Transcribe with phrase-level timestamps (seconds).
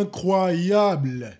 [0.00, 1.36] incroyable.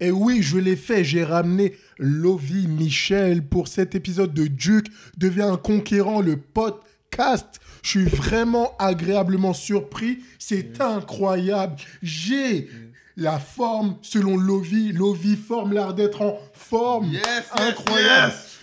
[0.00, 4.86] Et oui, je l'ai fait, j'ai ramené Lovie Michel pour cet épisode de Duke
[5.16, 7.60] devient un conquérant, le podcast.
[7.82, 11.76] Je suis vraiment agréablement surpris, c'est incroyable.
[12.02, 12.70] J'ai
[13.16, 17.06] la forme selon Lovie, Lovie forme l'art d'être en forme.
[17.12, 18.32] Yes, incroyable.
[18.32, 18.58] yes.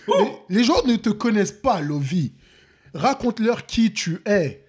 [0.48, 2.32] Les, les gens ne te connaissent pas, Lovie.
[2.94, 4.64] Raconte-leur qui tu es.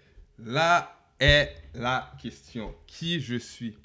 [0.46, 2.74] Là est la question.
[2.86, 3.76] Qui je suis?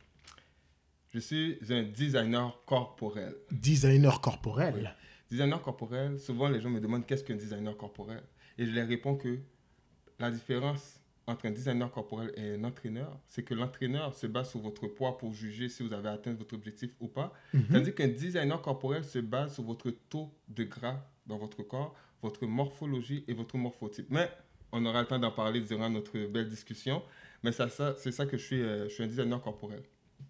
[1.14, 3.36] Je suis un designer corporel.
[3.52, 4.96] Designer corporel.
[5.30, 8.20] Designer corporel, souvent les gens me demandent qu'est-ce qu'un designer corporel?
[8.58, 9.38] Et je leur réponds que
[10.18, 14.58] la différence entre un designer corporel et un entraîneur, c'est que l'entraîneur se base sur
[14.58, 17.32] votre poids pour juger si vous avez atteint votre objectif ou pas.
[17.70, 22.44] Tandis qu'un designer corporel se base sur votre taux de gras dans votre corps, votre
[22.44, 24.08] morphologie et votre morphotype.
[24.10, 24.28] Mais
[24.72, 27.04] on aura le temps d'en parler durant notre belle discussion.
[27.44, 29.84] Mais ça, ça, c'est ça que je suis, euh, je suis un designer corporel.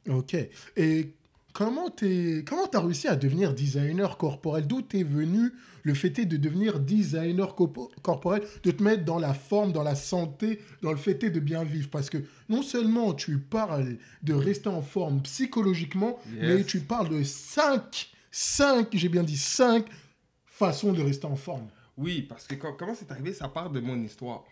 [0.09, 0.37] Ok.
[0.77, 1.15] Et
[1.53, 4.67] comment tu comment as réussi à devenir designer corporel?
[4.67, 5.53] D'où t'es venu
[5.83, 9.95] le fait de devenir designer corpo- corporel, de te mettre dans la forme, dans la
[9.95, 11.89] santé, dans le fait de bien vivre?
[11.91, 16.41] Parce que non seulement tu parles de rester en forme psychologiquement, Yes.
[16.43, 19.87] mais tu parles de cinq, cinq, j'ai bien dit cinq
[20.47, 21.69] façons de rester en forme.
[21.97, 24.45] Oui, parce que co- comment c'est arrivé, ça part de mon histoire.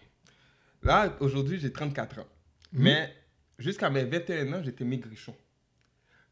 [0.82, 2.26] Là, aujourd'hui, j'ai 34 ans.
[2.72, 3.12] Mais
[3.58, 5.34] jusqu'à mes 21 ans, j'étais maigrichon.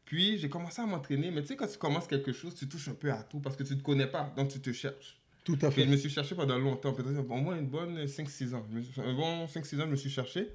[0.05, 1.31] Puis, j'ai commencé à m'entraîner.
[1.31, 3.55] Mais tu sais, quand tu commences quelque chose, tu touches un peu à tout parce
[3.55, 4.33] que tu ne te connais pas.
[4.35, 5.17] Donc, tu te cherches.
[5.43, 5.85] Tout à Puis, fait.
[5.85, 8.65] je me suis cherché pendant longtemps, peut-être au moins une bonne 5-6 ans.
[8.97, 10.49] Un bon 5-6 ans, je me suis cherché.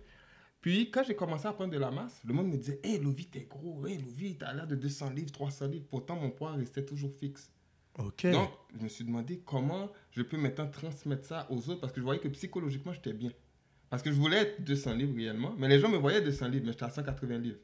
[0.60, 3.26] Puis, quand j'ai commencé à prendre de la masse, le monde me disait Hé, Lovi,
[3.26, 3.86] t'es gros.
[3.86, 5.86] Hé, Lovi, t'as l'air de 200 livres, 300 livres.
[5.88, 7.50] Pourtant, mon poids restait toujours fixe.
[7.98, 8.26] Ok.
[8.26, 12.00] Donc, je me suis demandé comment je peux maintenant transmettre ça aux autres parce que
[12.00, 13.30] je voyais que psychologiquement, j'étais bien.
[13.90, 16.66] Parce que je voulais être 200 livres réellement, mais les gens me voyaient 200 livres,
[16.66, 17.58] mais j'étais à 180 livres.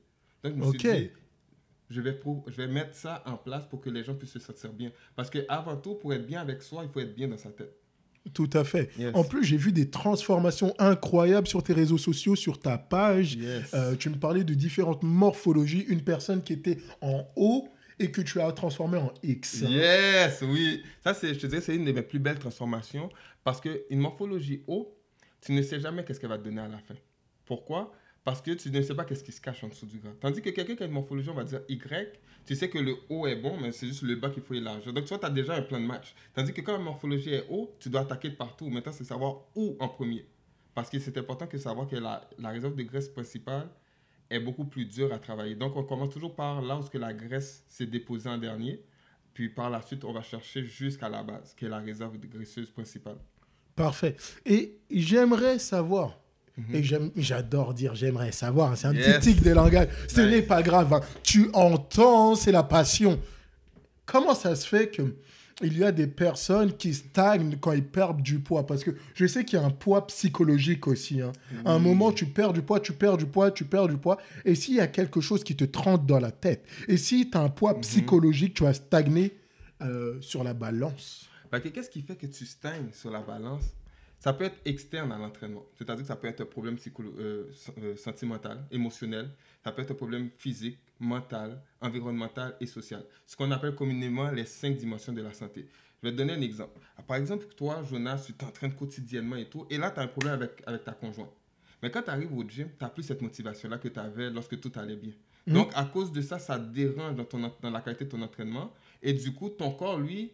[0.44, 1.10] Donc, je me suis dit,
[1.90, 4.72] je vais, je vais mettre ça en place pour que les gens puissent se sentir
[4.72, 4.90] bien.
[5.14, 7.50] Parce que avant tout, pour être bien avec soi, il faut être bien dans sa
[7.50, 7.76] tête.
[8.34, 8.90] Tout à fait.
[8.96, 9.14] Yes.
[9.14, 13.34] En plus, j'ai vu des transformations incroyables sur tes réseaux sociaux, sur ta page.
[13.34, 13.74] Yes.
[13.74, 15.84] Euh, tu me parlais de différentes morphologies.
[15.88, 17.68] Une personne qui était en haut
[17.98, 19.62] et que tu as transformée en X.
[19.62, 20.82] Yes, oui.
[21.02, 23.10] Ça, je te dirais, c'est une de mes plus belles transformations
[23.42, 24.96] parce qu'une morphologie haut,
[25.42, 26.94] tu ne sais jamais qu'est-ce qu'elle va te donner à la fin.
[27.44, 27.92] Pourquoi?
[28.24, 30.12] Parce que tu ne sais pas qu'est-ce qui se cache en dessous du gras.
[30.20, 32.96] Tandis que quelqu'un qui a une morphologie, on va dire Y, tu sais que le
[33.08, 34.92] haut est bon, mais c'est juste le bas qu'il faut élargir.
[34.92, 36.14] Donc, tu vois, tu as déjà un plan de match.
[36.32, 38.68] Tandis que quand la morphologie est haut, tu dois attaquer de partout.
[38.68, 40.24] Maintenant, c'est savoir où en premier.
[40.74, 43.68] Parce que c'est important que savoir que la, la réserve de graisse principale
[44.30, 45.56] est beaucoup plus dure à travailler.
[45.56, 48.80] Donc, on commence toujours par là où la graisse s'est déposée en dernier.
[49.34, 52.26] Puis par la suite, on va chercher jusqu'à la base, qui est la réserve de
[52.26, 53.18] graisseuse principale.
[53.76, 54.16] Parfait.
[54.46, 56.18] Et j'aimerais savoir.
[56.72, 58.72] Et j'aime- j'adore dire j'aimerais savoir.
[58.72, 58.98] hein, C'est un Mhm.
[58.98, 59.16] Yes.
[59.18, 59.88] petit tic de langage.
[60.06, 60.92] Ce n'est pas grave.
[60.92, 61.00] hein.
[61.22, 63.18] Tu entends, c'est la passion.
[64.04, 65.14] Comment ça se fait que
[65.62, 68.66] il y a des personnes qui stagnent quand ils perdent du poids?
[68.66, 71.22] Parce que je sais qu'il y a un poids psychologique aussi.
[71.22, 71.32] hein.
[71.64, 74.18] À un moment, tu perds du poids, tu perds du poids, tu perds du poids.
[74.44, 77.38] Et s'il y a quelque chose qui te trente dans la tête, et si tu
[77.38, 79.32] as un poids psychologique, tu vas stagner
[79.80, 81.28] euh, sur la balance?
[81.60, 83.64] Qu'est-ce qui fait que tu stagnes sur la balance?
[84.18, 85.64] Ça peut être externe à l'entraînement.
[85.74, 86.76] C'est-à-dire que ça peut être un problème
[87.18, 89.30] euh, euh, sentimental, émotionnel.
[89.64, 93.04] Ça peut être un problème physique, mental, environnemental et social.
[93.26, 95.66] Ce qu'on appelle communément les cinq dimensions de la santé.
[96.02, 96.80] Je vais te donner un exemple.
[97.06, 100.34] Par exemple, toi, Jonas, tu t'entraînes quotidiennement et tout, et là, tu as un problème
[100.34, 101.32] avec, avec ta conjointe.
[101.82, 104.58] Mais quand tu arrives au gym, tu n'as plus cette motivation-là que tu avais lorsque
[104.60, 105.12] tout allait bien.
[105.48, 108.22] Donc, à cause de ça, ça dérange dans, ton, en- dans la qualité de ton
[108.22, 108.72] entraînement.
[109.02, 110.30] Et du coup, ton corps, lui,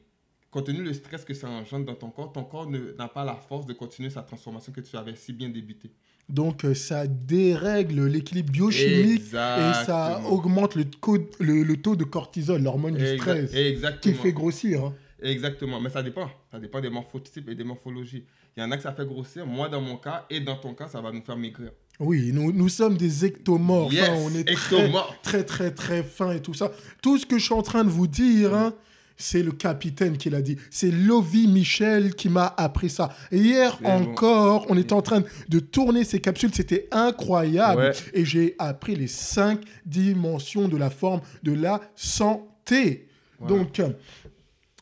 [0.50, 3.34] compte tenu le stress que ça engendre dans ton corps, ton corps n'a pas la
[3.34, 5.91] force de continuer sa transformation que tu avais si bien débuté.
[6.28, 12.04] Donc, euh, ça dérègle l'équilibre biochimique et ça augmente le, co- le, le taux de
[12.04, 14.14] cortisol, l'hormone du stress, qui Exactement.
[14.16, 14.84] fait grossir.
[14.84, 14.94] hein.
[15.22, 15.81] Exactement.
[15.81, 16.31] Mais ça dépend.
[16.53, 18.25] Ça dépend des morphotypes et des morphologies.
[18.56, 19.47] Il y en a que ça fait grossir.
[19.47, 21.70] Moi, dans mon cas, et dans ton cas, ça va nous faire maigrir.
[21.98, 23.92] Oui, nous, nous sommes des ectomorphes.
[23.92, 25.22] Yes, hein, on est très, ectomorphes.
[25.22, 26.70] très, très, très fins et tout ça.
[27.02, 28.75] Tout ce que je suis en train de vous dire, hein,
[29.19, 30.56] c'est le capitaine qui l'a dit.
[30.70, 33.11] C'est Lovie Michel qui m'a appris ça.
[33.31, 33.91] Hier C'est bon.
[33.91, 36.55] encore, on était en train de tourner ces capsules.
[36.55, 37.82] C'était incroyable.
[37.82, 37.93] Ouais.
[38.15, 43.09] Et j'ai appris les cinq dimensions de la forme de la santé.
[43.41, 43.56] Voilà.
[43.56, 43.91] Donc, euh,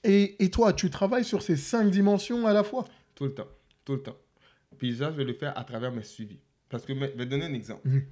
[0.05, 2.85] et, et toi, tu travailles sur ces cinq dimensions à la fois?
[3.15, 3.49] Tout le temps.
[3.85, 4.17] Tout le temps.
[4.79, 6.41] Puis ça, je vais le faire à travers mes suivis.
[6.69, 7.89] Parce que, je vais donner un exemple.
[7.89, 8.03] Mhm.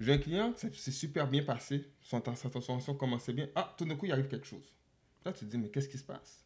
[0.00, 1.84] J'ai un client, ça s'est super bien passé.
[2.02, 3.48] Son, sa transformation commençait bien.
[3.54, 4.72] Ah, tout d'un coup, il arrive quelque chose.
[5.24, 6.44] Là, tu te dis, mais qu'est-ce qui se passe?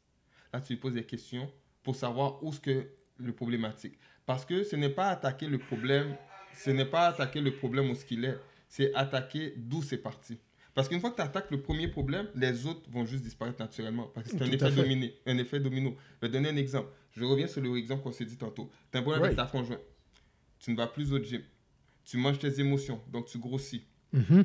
[0.52, 1.50] Là, tu lui poses des questions
[1.82, 2.86] pour savoir où est-ce que
[3.18, 3.98] le problématique.
[4.24, 6.16] Parce que ce n'est pas attaquer le problème,
[6.54, 8.38] ce n'est pas attaquer le problème où ce qu'il est,
[8.68, 10.38] c'est attaquer d'où c'est parti.
[10.74, 14.04] Parce qu'une fois que tu attaques le premier problème, les autres vont juste disparaître naturellement.
[14.14, 15.96] Parce que c'est un, Tout effet dominé, un effet domino.
[16.20, 16.90] Je vais donner un exemple.
[17.10, 18.70] Je reviens sur le exemple qu'on s'est dit tantôt.
[18.92, 19.80] Tu as un problème avec ta conjointe.
[20.60, 21.42] Tu ne vas plus au gym.
[22.04, 23.84] Tu manges tes émotions, donc tu grossis.
[24.12, 24.44] Mhm.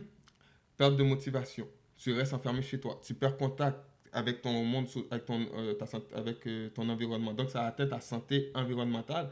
[0.76, 1.68] Perte de motivation.
[1.98, 3.00] Tu restes enfermé chez toi.
[3.04, 3.78] Tu perds contact
[4.14, 5.74] avec ton monde, avec ton, euh,
[6.16, 7.34] avec, euh, ton environnement.
[7.34, 9.30] Donc, ça atteint ta santé environnementale.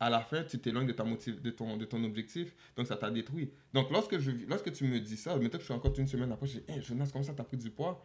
[0.00, 2.54] À la fin, tu t'éloignes de, ta motiv- de, ton, de ton objectif.
[2.76, 3.50] Donc, ça t'a détruit.
[3.74, 6.30] Donc, lorsque, je, lorsque tu me dis ça, mettons que je suis encore une semaine
[6.30, 8.04] après, je dis Hey, Jonas, comment ça t'as pris du poids?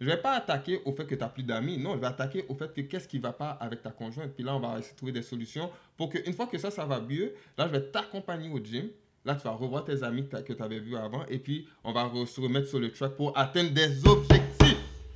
[0.00, 1.78] Je vais pas attaquer au fait que tu n'as plus d'amis.
[1.78, 4.32] Non, je vais attaquer au fait que qu'est-ce qui va pas avec ta conjointe.
[4.32, 6.84] Puis là, on va essayer de trouver des solutions pour qu'une fois que ça, ça
[6.84, 8.88] va mieux, là, je vais t'accompagner au gym.
[9.24, 11.24] Là, tu vas revoir tes amis que tu avais vus avant.
[11.26, 14.43] Et puis, on va se remettre sur le track pour atteindre des objectifs.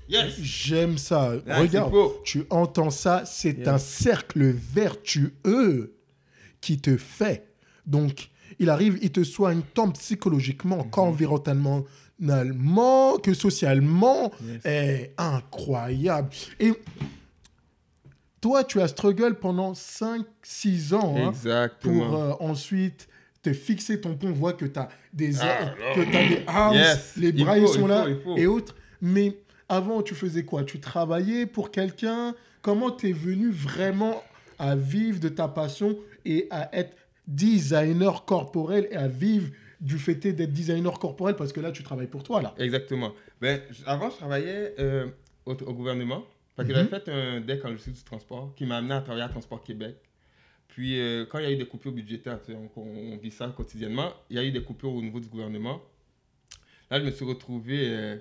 [0.08, 0.34] Yes!
[0.40, 1.32] J'aime ça.
[1.48, 1.92] Ah, Regarde,
[2.24, 5.94] tu entends ça, c'est un cercle vertueux
[6.60, 7.46] qui te fait.
[7.86, 10.90] Donc, il arrive, il te soigne tant psychologiquement Mhm.
[10.90, 14.32] qu'environnementalement, que socialement.
[14.44, 14.60] Yes.
[14.64, 16.30] est incroyable.
[16.58, 16.72] Et
[18.40, 23.08] toi, tu as struggle pendant 5-6 ans hein, pour euh, ensuite
[23.42, 24.28] te fixer ton pont.
[24.28, 27.14] On voit que tu as des, Ah, que t'as des arms, Yes.
[27.16, 28.36] les Il bras faut, ils sont il là faut, il faut.
[28.36, 28.74] et autres.
[29.00, 29.36] Mais
[29.68, 30.64] avant, tu faisais quoi?
[30.64, 32.34] Tu travaillais pour quelqu'un?
[32.62, 34.22] Comment tu es venu vraiment
[34.58, 39.50] à vivre de ta passion et à être designer corporel et à vivre
[39.80, 41.36] du fait d'être designer corporel?
[41.36, 42.54] Parce que là, tu travailles pour toi, là.
[42.58, 43.12] Exactement.
[43.40, 45.06] Ben, avant, je travaillais euh,
[45.46, 46.24] au, au gouvernement.
[46.56, 46.88] Parce que Mhm.
[46.90, 49.62] j'avais fait un deck en logistique du transport qui m'a amené à travailler à Transport
[49.62, 49.96] Québec.
[50.66, 53.16] Puis, euh, quand il y a eu des coupures budgétaires, tu sais, on, on- on
[53.16, 55.80] vit ça quotidiennement, il y a eu des coupures au niveau du gouvernement.
[56.90, 58.16] Là, je me suis retrouvé, euh,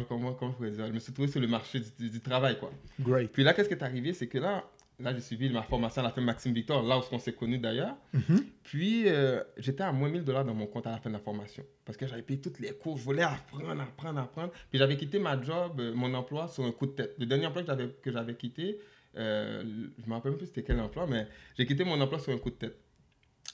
[0.00, 2.70] comment, comment, comment je me suis retrouvé sur le marché du, travail, quoi.
[3.00, 3.30] Great.
[3.32, 4.64] Puis là, qu'est-ce qui est arrivé, c'est que là,
[4.98, 7.32] là j'ai suivi ma formation à la fin de Maxime Victor, là où on s'est
[7.32, 7.96] connus d'ailleurs.
[8.12, 8.44] Mhm.
[8.62, 11.20] Puis, euh, j'étais à moins 1000 dollars dans mon compte à la fin de la
[11.20, 11.64] formation.
[11.84, 12.96] Parce que j'avais payé toutes les cours.
[12.96, 14.52] Je voulais apprendre, apprendre, apprendre.
[14.70, 17.14] Puis, j'avais quitté ma job, euh, mon emploi, sur un coup de tête.
[17.18, 18.78] Le dernier emploi que j'avais, que j'avais quitté,
[19.16, 19.62] euh,
[19.98, 22.32] je ne me rappelle même plus c'était quel emploi, mais j'ai quitté mon emploi sur
[22.32, 22.78] un coup de tête.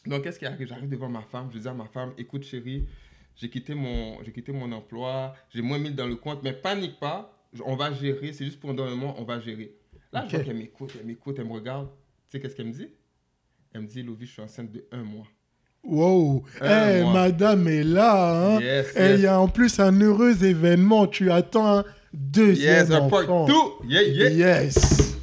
[0.06, 0.66] Donc, qu'est-ce qui arrive?
[0.66, 1.50] J'arrive devant ma femme.
[1.52, 2.86] Je dis à ma femme écoute, chérie,
[3.38, 5.34] j'ai quitté, mon, j'ai quitté mon emploi.
[5.54, 7.32] J'ai moins 1000 dans le compte, mais panique pas.
[7.64, 8.32] On va gérer.
[8.34, 9.72] C'est juste pendant un mois, on va gérer.
[10.12, 11.88] Là, je vois qu'elle m'écoute, elle m'écoute, elle me regarde.
[11.88, 12.88] Tu sais, qu'est-ce qu'elle me dit?
[13.72, 15.26] Elle me dit Lovi, je suis enceinte de un mois.
[15.84, 16.42] Wow.
[16.60, 17.12] Un Eh, mois.
[17.12, 18.56] madame est là.
[18.56, 18.60] Hein?
[18.60, 19.20] Yes, Et il yes.
[19.20, 21.06] y a en plus un heureux événement.
[21.06, 23.46] Tu attends un deuxième Yes, enfant.
[23.46, 23.84] two.
[23.86, 24.30] Yeah, yeah.
[24.64, 25.16] Yes.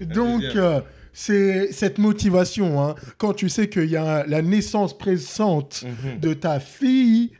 [0.00, 0.80] Donc, euh,
[1.12, 2.80] c'est cette motivation.
[2.82, 6.20] Hein, quand tu sais qu'il y a la naissance présente Mhm.
[6.20, 7.32] de ta fille,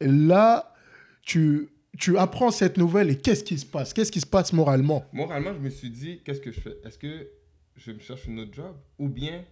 [0.00, 0.74] là,
[1.22, 1.68] tu,
[1.98, 3.92] tu apprends cette nouvelle et qu'est-ce qui se passe?
[3.92, 5.04] Qu'est-ce qui se passe moralement?
[5.12, 6.76] Moralement, je me suis dit, qu'est-ce que je fais?
[6.84, 7.28] Est-ce que
[7.76, 9.44] je me cherche un autre job ou bien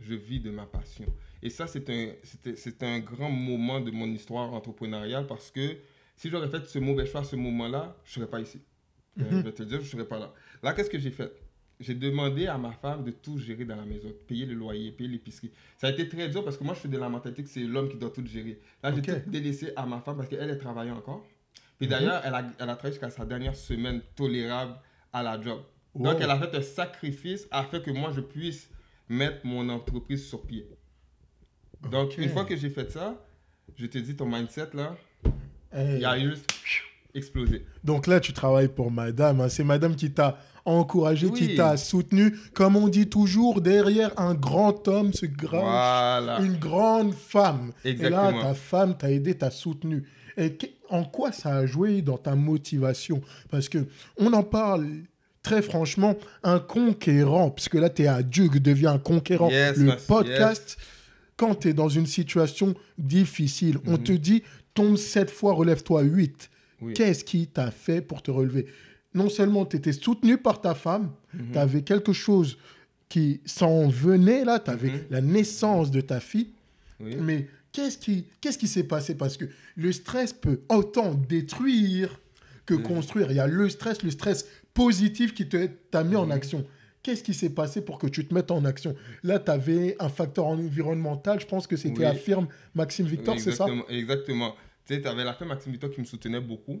[0.00, 1.06] je vis de ma passion?
[1.42, 2.12] Et ça, c'est un,
[2.56, 5.76] c'est un grand moment de mon histoire entrepreneuriale parce que
[6.16, 8.60] si j'aurais fait ce mauvais choix à ce moment-là, je ne serais pas ici.
[9.20, 9.38] Euh, Mhm.
[9.40, 10.32] je vais te le dire, je ne serais pas là.
[10.62, 11.32] Là, qu'est-ce que j'ai fait?
[11.80, 15.08] J'ai demandé à ma femme de tout gérer dans la maison, payer le loyer, payer
[15.10, 15.52] l'épicerie.
[15.76, 17.60] Ça a été très dur parce que moi, je suis de la mentalité que c'est
[17.60, 18.58] l'homme qui doit tout gérer.
[18.82, 19.24] Là, j'ai Ok.
[19.24, 21.24] tout délaissé à ma femme parce qu'elle, elle travaillait encore.
[21.78, 21.90] Puis Mhm.
[21.92, 24.74] d'ailleurs, elle, a, elle a travaillé jusqu'à sa dernière semaine tolérable
[25.12, 25.60] à la job.
[25.94, 26.04] Wow.
[26.12, 28.68] Donc, elle a fait un sacrifice afin que moi, je puisse
[29.08, 30.66] mettre mon entreprise sur pied.
[31.90, 33.24] Donc, une fois que j'ai fait ça,
[33.76, 34.96] je te dis, ton mindset, là,
[35.72, 36.50] il a juste
[37.14, 37.64] explosé.
[37.84, 39.40] Donc là, tu travailles pour madame.
[39.40, 39.48] hein.
[39.48, 40.38] C'est madame qui t'a
[40.76, 42.36] encouragé, qui t'a soutenu.
[42.54, 46.40] Comme on dit toujours, derrière un grand homme se grange Voilà.
[46.40, 47.72] une grande femme.
[47.84, 48.30] Et Exactement.
[48.30, 50.04] là, ta femme t'a aidé, t'a soutenu.
[50.36, 50.56] Et
[50.90, 53.20] en quoi ça a joué dans ta motivation?
[53.50, 53.86] Parce que
[54.18, 54.86] on en parle
[55.42, 59.50] très franchement, un conquérant, puisque là, tu es à Duke, devient un conquérant.
[59.50, 60.76] Yes, Le podcast,
[61.36, 64.02] quand tu es dans une situation difficile, on Mhm.
[64.02, 64.42] te dit,
[64.74, 66.50] tombe sept fois, relève-toi huit.
[66.80, 66.92] Oui.
[66.94, 68.66] Qu'est-ce qui t'a fait pour te relever?
[69.14, 71.52] Non seulement tu étais soutenu par ta femme, Mhm.
[71.52, 72.58] tu avais quelque chose
[73.08, 75.04] qui s'en venait, là, tu avais Mhm.
[75.10, 76.50] la naissance de ta fille,
[77.00, 77.16] Oui.
[77.16, 79.14] mais qu'est-ce qui qu'est-ce qui s'est passé?
[79.14, 79.46] Parce que
[79.76, 82.20] le stress peut autant détruire
[82.66, 82.82] que Mhm.
[82.82, 83.30] construire.
[83.30, 86.66] Il y a le stress, le stress positif qui t'a mis en action.
[87.02, 88.94] Qu'est-ce qui s'est passé pour que tu te mettes en action?
[89.22, 92.04] Là, tu avais un facteur environnemental, je pense que c'était Oui.
[92.04, 93.66] affirme Maxime Victor, c'est ça?
[93.88, 94.54] Exactement.
[94.84, 96.80] Tu sais, tu avais la femme Maxime Victor qui me soutenait beaucoup.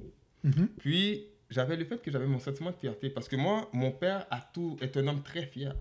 [0.78, 3.10] Puis, j'avais le fait que j'avais mon sentiment de fierté.
[3.10, 5.74] Parce que moi, mon père a tout, est un homme très fier.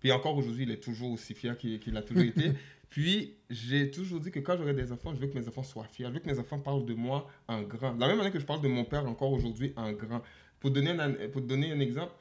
[0.00, 2.52] Puis encore aujourd'hui, il est toujours aussi fier qu'il a toujours été.
[2.88, 5.86] Puis, j'ai toujours dit que quand j'aurai des enfants, je veux que mes enfants soient
[5.86, 6.06] fiers.
[6.08, 7.94] Je veux que mes enfants parlent de moi en grand.
[7.94, 10.22] De la même manière que je parle de mon père encore aujourd'hui en grand.
[10.60, 12.12] Pour donner un, pour donner un exemple,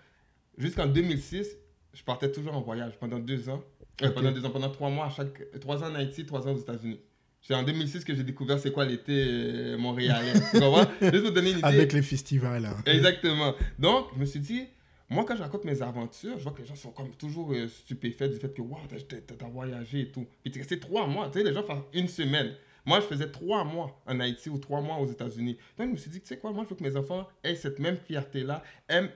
[0.58, 1.58] jusqu'en 2006,
[1.94, 3.62] je partais toujours en voyage pendant deux ans.
[4.02, 6.54] Euh, pendant deux ans, pendant trois mois, à chaque, trois ans en Haïti, trois ans
[6.54, 7.02] aux États-Unis.
[7.42, 10.34] C'est en 2006 que j'ai découvert c'est quoi l'été euh, montréalais.
[10.52, 10.86] tu comprends?
[11.02, 11.66] Juste pour donner une idée.
[11.68, 12.66] Avec les festivals.
[12.66, 12.78] hein.
[12.86, 13.54] Exactement.
[13.80, 14.68] Donc, je me suis dit,
[15.10, 17.68] moi, quand je raconte mes aventures, je vois que les gens sont comme toujours euh,
[17.68, 20.26] stupéfaits du fait que, waouh, t'as- voyagé et tout.
[20.44, 21.30] Puis, t'es resté trois mois.
[21.32, 22.54] Tu sais, les gens font une semaine.
[22.86, 25.58] Moi, je faisais trois mois en Haïti ou trois mois aux États-Unis.
[25.78, 27.56] Donc, je me suis dit, tu sais quoi, moi, je veux que mes enfants aient
[27.56, 28.64] cette même fierté-là,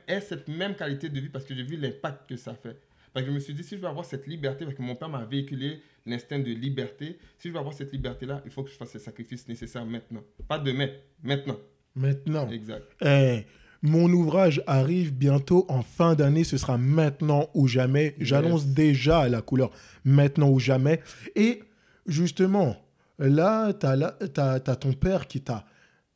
[0.08, 2.78] aient cette même qualité de vie parce que j'ai vu l'impact que ça fait.
[3.22, 5.08] Que je me suis dit, si je veux avoir cette liberté, parce que mon père
[5.08, 8.76] m'a véhiculé l'instinct de liberté, si je veux avoir cette liberté-là, il faut que je
[8.76, 10.22] fasse les sacrifices nécessaires maintenant.
[10.50, 10.90] Pas demain,
[11.24, 11.58] maintenant.
[11.96, 12.50] Maintenant.
[12.50, 12.84] Exact.
[13.02, 13.46] Eh,
[13.82, 16.44] mon ouvrage arrive bientôt en fin d'année.
[16.44, 18.16] Ce sera maintenant ou jamais.
[18.20, 19.72] J'annonce déjà la couleur
[20.04, 21.00] maintenant ou jamais.
[21.36, 21.64] Et
[22.06, 22.76] justement,
[23.18, 25.66] là, tu as, ton père qui t'a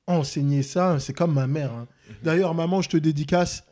[0.06, 1.00] enseigné ça.
[1.00, 1.72] C'est comme ma mère.
[1.74, 1.88] hein.
[2.24, 3.63] D'ailleurs, maman, je te dédicace.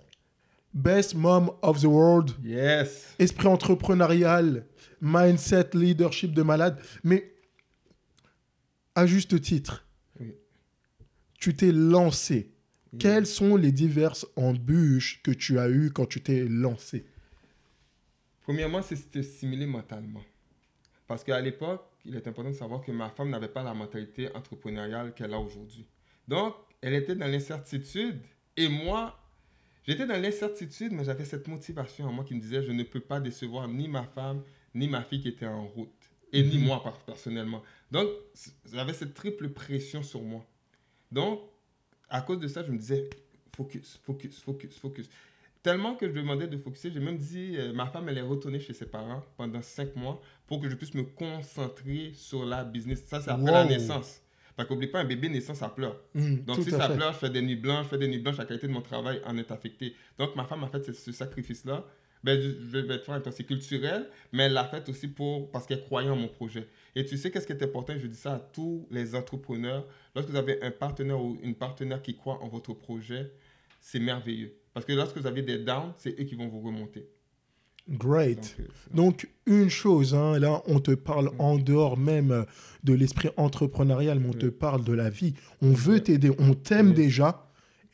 [0.77, 2.35] Best mom of the world.
[2.43, 3.15] Yes.
[3.17, 4.63] Esprit entrepreneurial,
[5.01, 6.79] mindset, leadership de malade.
[7.03, 7.33] Mais
[8.93, 9.87] à juste titre,
[10.19, 10.35] Oui.
[11.39, 12.51] tu t'es lancé.
[12.93, 12.99] Oui.
[12.99, 17.07] Quelles sont les diverses embûches que tu as eues quand tu t'es lancé?
[18.43, 20.21] Premièrement, c'est stimuler mentalement.
[21.07, 24.29] Parce qu'à l'époque, il est important de savoir que ma femme n'avait pas la mentalité
[24.35, 25.87] entrepreneuriale qu'elle a aujourd'hui.
[26.27, 28.21] Donc, elle était dans l'incertitude.
[28.55, 29.19] Et moi,
[29.87, 32.99] j'étais dans l'incertitude, mais j'avais cette motivation en moi qui me disait, je ne peux
[32.99, 34.43] pas décevoir ni ma femme,
[34.75, 35.89] ni ma fille qui était en route.
[36.33, 36.65] Et ni Mhm.
[36.65, 37.63] moi, personnellement.
[37.89, 38.09] Donc,
[38.71, 40.45] j'avais cette triple pression sur moi.
[41.11, 41.39] Donc,
[42.09, 43.09] à cause de ça, je me disais,
[43.55, 45.09] focus, focus, focus, focus.
[45.63, 48.59] Tellement que je demandais de focuser, j'ai même dit, euh, ma femme, elle est retournée
[48.59, 53.03] chez ses parents pendant cinq mois pour que je puisse me concentrer sur la business.
[53.05, 54.21] Ça, c'est après la naissance.
[54.57, 55.97] Parce qu'oublie pas, un bébé naissant, ça pleure.
[56.15, 56.95] Hmm, Donc, si ça fait.
[56.95, 58.81] pleure, je fais des nuits blanches, je fais des nuits blanches, la qualité de mon
[58.81, 59.95] travail en est affectée.
[60.17, 61.85] Donc, ma femme a fait ce, ce sacrifice-là.
[62.23, 65.51] Ben, je, vais te faire un temps, c'est culturel, mais elle l'a fait aussi pour,
[65.51, 66.67] parce qu'elle croyait en mon projet.
[66.95, 69.85] Et tu sais qu'est-ce qui est important, je dis ça à tous les entrepreneurs,
[70.15, 73.31] lorsque vous avez un partenaire ou une partenaire qui croit en votre projet,
[73.79, 74.57] c'est merveilleux.
[74.73, 77.07] Parce que lorsque vous avez des downs, c'est eux qui vont vous remonter.
[77.89, 78.55] Great.
[78.57, 81.39] Donc, euh, Donc, une chose, hein, là, on te parle Mm.
[81.41, 82.45] en dehors même
[82.83, 85.33] de l'esprit entrepreneurial, mais on te parle de la vie.
[85.61, 87.43] On veut t'aider, on t'aime déjà.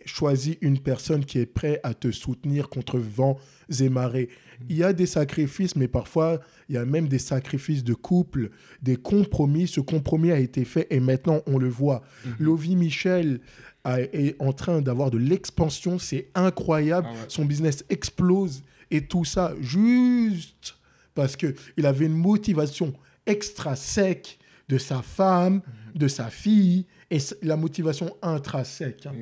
[0.06, 3.38] Choisis une personne qui est prête à te soutenir contre vents
[3.80, 4.28] et marées.
[4.60, 4.64] Mm.
[4.70, 8.50] Il y a des sacrifices, mais parfois, il y a même des sacrifices de couple,
[8.82, 9.66] des compromis.
[9.68, 12.02] Ce compromis a été fait et maintenant, on le voit.
[12.26, 12.34] Mhm.
[12.40, 13.40] Lovie Michel a-
[13.86, 16.00] est en train d'avoir de l'expansion.
[16.00, 17.08] C'est incroyable.
[17.10, 17.20] Ah ouais.
[17.28, 20.75] Son business explose et tout ça juste
[21.16, 22.94] parce qu'il avait une motivation
[23.25, 25.56] extra sec de sa femme,
[25.94, 26.00] Mhm.
[26.00, 29.06] de sa fille et la motivation intrinsèque.
[29.06, 29.13] hein.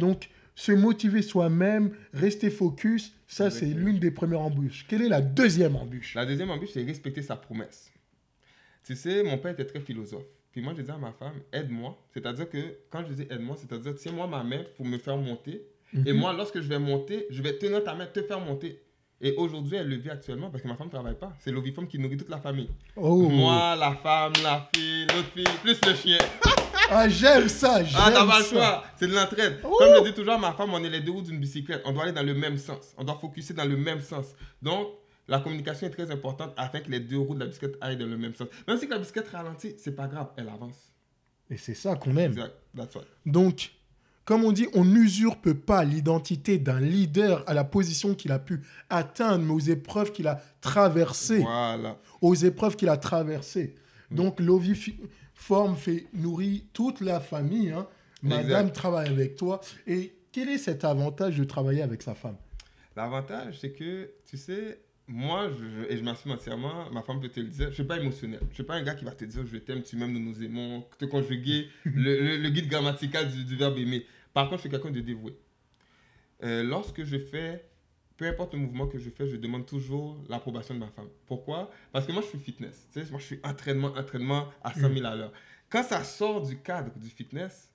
[0.00, 4.86] Donc, se motiver soi-même, rester focus, ça, c'est l'une des premières embûches.
[4.88, 6.14] Quelle est la deuxième embûche?
[6.14, 7.92] La deuxième embûche, c'est respecter sa promesse.
[8.84, 10.24] Tu sais, mon père était très philosophe.
[10.56, 11.98] Puis moi, je disais à ma femme, aide-moi.
[12.14, 15.66] C'est-à-dire que quand je dis aide-moi, c'est-à-dire tiens-moi ma main pour me faire monter.
[16.06, 16.18] Et Mhm.
[16.18, 18.80] moi, lorsque je vais monter, je vais tenir ta main, te faire monter.
[19.20, 21.34] Et aujourd'hui, elle le vit actuellement parce que ma femme ne travaille pas.
[21.40, 22.70] C'est l'ovifemme qui nourrit toute la famille.
[22.96, 23.28] Oh.
[23.28, 26.18] Moi, la femme, la fille, l'autre fille, plus le chien.
[26.88, 28.84] Ah, j'aime ça, j'aime Ah, t'as pas le choix.
[28.96, 29.58] C'est de l'entraide.
[29.62, 29.76] Oh.
[29.78, 31.82] Comme je dis toujours à ma femme, on est les deux roues d'une bicyclette.
[31.84, 32.94] On doit aller dans le même sens.
[32.96, 34.34] On doit focuser dans le même sens.
[34.62, 34.88] Donc,
[35.28, 38.06] la communication est très importante afin que les deux roues de la bicyclette aillent dans
[38.06, 38.48] le même sens.
[38.68, 40.92] Même si la bicyclette ralentit, c'est pas grave, elle avance.
[41.50, 42.32] Et c'est ça qu'on aime.
[42.32, 42.54] Exact.
[42.76, 43.04] That's what.
[43.24, 43.72] Donc,
[44.24, 48.60] comme on dit, on n'usurpe pas l'identité d'un leader à la position qu'il a pu
[48.90, 51.38] atteindre, mais aux épreuves qu'il a traversées.
[51.40, 51.98] Voilà.
[52.20, 53.76] Aux épreuves qu'il a traversées.
[54.10, 54.98] Donc, Lovi fi-
[55.34, 57.70] forme, fait, nourrit toute la famille.
[57.70, 57.86] hein.
[58.22, 58.72] Madame Exact.
[58.74, 59.60] travaille avec toi.
[59.86, 62.36] Et quel est cet avantage de travailler avec sa femme?
[62.96, 67.38] L'avantage, c'est que, tu sais, moi, je- et je m'assume entièrement, ma femme peut te
[67.40, 68.40] le dire, je suis pas émotionnel.
[68.50, 70.42] Je suis pas un gars qui va te dire je t'aime, tu m'aimes, nous nous
[70.42, 74.04] aimons, te conjuguer le, le- le guide grammatical du, du verbe aimer.
[74.34, 75.36] Par contre, je suis quelqu'un de dévoué.
[76.42, 77.68] Euh, lorsque je fais,
[78.16, 81.08] peu importe le mouvement que je fais, je demande toujours l'approbation de ma femme.
[81.26, 81.70] Pourquoi?
[81.92, 82.88] Parce que moi, je suis fitness.
[82.92, 85.32] Tu sais, moi, je suis entraînement, entraînement à 100 000 à l'heure.
[85.70, 87.72] Quand ça sort du cadre du fitness,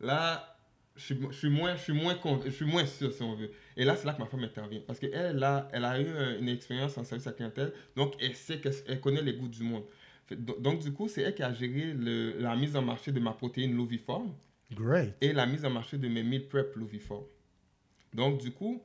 [0.00, 0.55] là,
[0.96, 3.34] je suis, je suis moins, je suis moins, conv- je suis moins sûr, si on
[3.34, 3.50] veut.
[3.76, 4.80] Et là, c'est là que ma femme intervient.
[4.86, 8.14] Parce qu'elle, elle a, elle a eu euh, une expérience en service à clientèle, donc
[8.20, 9.84] elle sait qu'elle elle connaît les goûts du monde.
[10.30, 13.20] Donc, donc, du coup, c'est elle qui a géré le- la mise en marché de
[13.20, 14.34] ma protéine Loviform
[14.72, 15.14] Great.
[15.20, 17.24] et la mise en marché de mes meal prep Loviform.
[18.12, 18.82] Donc, du coup,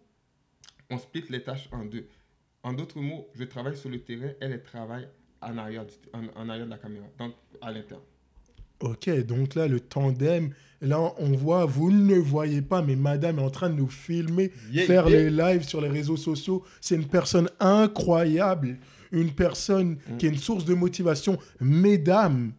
[0.89, 2.08] on split les tâches en deux.
[2.63, 5.08] En d'autres mots, je travaille sur le terrain, elle, elle travaille
[5.41, 8.01] en arrière, du- en, en arrière de la caméra, donc à l'interne.
[8.81, 10.50] Ok, donc là, le tandem,
[10.81, 13.88] là, on voit, vous ne le voyez pas, mais madame est en train de nous
[13.88, 15.17] filmer, Yeah, faire yeah.
[15.23, 16.63] les lives sur les réseaux sociaux.
[16.79, 18.77] C'est une personne incroyable,
[19.11, 20.17] une personne Mm.
[20.17, 21.38] qui est une source de motivation.
[21.59, 22.51] Mesdames,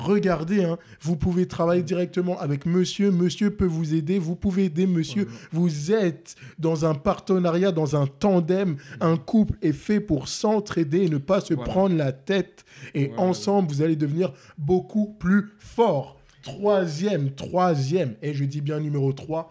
[0.00, 4.86] regardez, hein, vous pouvez travailler directement avec monsieur, monsieur peut vous aider, vous pouvez aider
[4.86, 11.02] monsieur, vous êtes dans un partenariat, dans un tandem, un couple est fait pour s'entraider
[11.02, 11.70] et ne pas se Voilà.
[11.70, 12.64] prendre la tête.
[12.94, 16.18] Et ensemble, vous allez devenir beaucoup plus fort.
[16.42, 19.50] Troisième, troisième, et je dis bien numéro 3,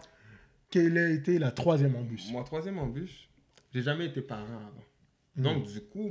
[0.70, 2.30] quelle a été la troisième embûche?
[2.32, 3.28] Mon troisième embûche,
[3.72, 4.84] j'ai jamais été parent avant.
[5.36, 6.10] Donc, du coup,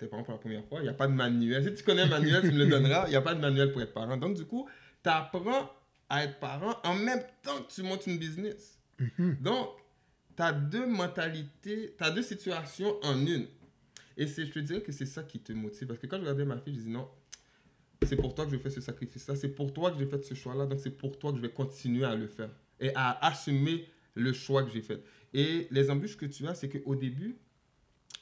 [0.00, 1.62] t'es parent pour la première fois, il n'y a pas de manuel.
[1.62, 3.04] Si tu connais un manuel, tu me le donneras.
[3.06, 4.16] Il n'y a pas de manuel pour être parent.
[4.16, 4.68] Donc, du coup,
[5.02, 5.70] tu apprends
[6.08, 8.80] à être parent en même temps que tu montes une business.
[9.18, 9.68] Donc,
[10.36, 13.46] tu as deux mentalités, tu as deux situations en une.
[14.16, 15.86] Et je te dirais que c'est ça qui te motive.
[15.86, 17.08] Parce que quand je regardais ma fille, je dis non,
[18.02, 20.34] c'est pour toi que je fais ce sacrifice-là, c'est pour toi que j'ai fait ce
[20.34, 23.86] choix-là, donc c'est pour toi que je vais continuer à le faire et à assumer
[24.14, 25.02] le choix que j'ai fait.
[25.32, 27.36] Et les embûches que tu as, c'est qu'au début,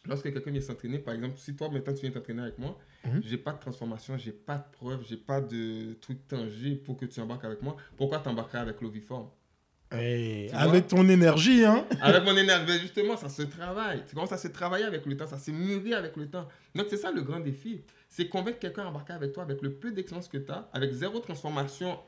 [0.09, 3.23] lorsque quelqu'un vient s'entraîner, par exemple, si toi maintenant tu viens t'entraîner avec moi, Mhm.
[3.25, 7.07] j'ai pas de transformation, j'ai pas de preuve, j'ai pas de truc tangible pour que
[7.07, 7.77] tu embarques avec moi.
[7.97, 9.29] Pourquoi t'embarquerais avec Loviform?
[9.93, 14.05] Eh, Avec ton énergie, hein Avec mon énergie, ben, justement, ça se travaille.
[14.07, 16.47] Tu commences à se travailler avec le temps, ça se mûrit avec le temps.
[16.75, 17.81] Donc, c'est ça le grand défi.
[18.11, 20.93] C'est convaincre quelqu'un à embarquer avec toi avec le peu d'expérience que tu as, avec
[20.93, 21.99] zéro transformation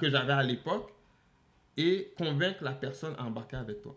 [0.00, 0.92] que j'avais à l'époque,
[1.76, 3.96] et convaincre la personne à embarquer avec toi.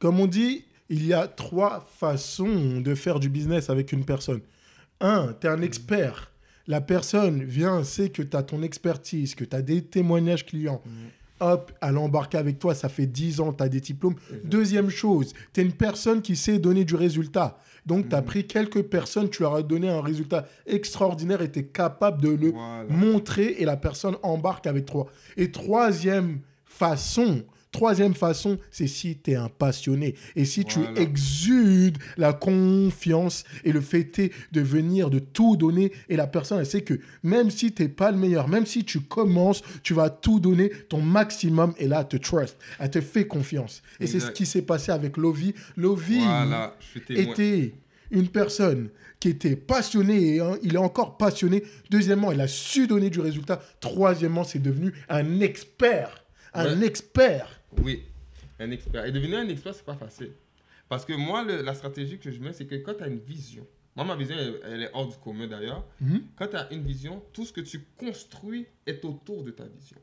[0.00, 4.40] Comme on dit, il y a trois façons de faire du business avec une personne.
[5.00, 6.32] Un, tu es un expert.
[6.68, 10.82] La personne vient, sait que tu as ton expertise, que tu as des témoignages clients.
[11.38, 14.14] Hop, elle embarque avec toi, ça fait 10 ans, tu as des diplômes.
[14.44, 17.58] Deuxième chose, tu es une personne qui sait donner du résultat.
[17.84, 21.58] Donc, tu as pris quelques personnes, tu leur as donné un résultat extraordinaire et tu
[21.60, 22.84] es capable de le Voilà.
[22.88, 25.06] montrer et la personne embarque avec toi.
[25.36, 27.42] Et troisième façon,
[27.72, 30.92] troisième façon, c'est si tu es un passionné et si Voilà.
[30.94, 36.58] tu exudes la confiance et le fait de venir, de tout donner et la personne,
[36.60, 39.94] elle sait que même si tu n'es pas le meilleur, même si tu commences, tu
[39.94, 43.82] vas tout donner ton maximum et là, elle te trust, elle te fait confiance.
[44.00, 45.54] Et c'est ce qui s'est passé avec Lovi.
[45.76, 46.76] Lovi Voilà,
[47.10, 47.74] était
[48.10, 51.62] une personne qui était passionnée et hein, il est encore passionné.
[51.90, 53.60] Deuxièmement, il a su donner du résultat.
[53.80, 56.22] Troisièmement, c'est devenu un expert.
[56.56, 56.86] Un Ouais.
[56.86, 57.60] expert.
[57.82, 58.04] Oui,
[58.58, 59.04] un expert.
[59.06, 60.32] Et devenir un expert, c'est pas facile.
[60.88, 63.18] Parce que moi, le- la stratégie que je mets, c'est que quand tu as une
[63.18, 65.84] vision, moi, ma vision, elle, elle est hors du commun d'ailleurs.
[66.00, 66.22] Mhm.
[66.36, 69.96] Quand tu as une vision, tout ce que tu construis est autour de ta vision.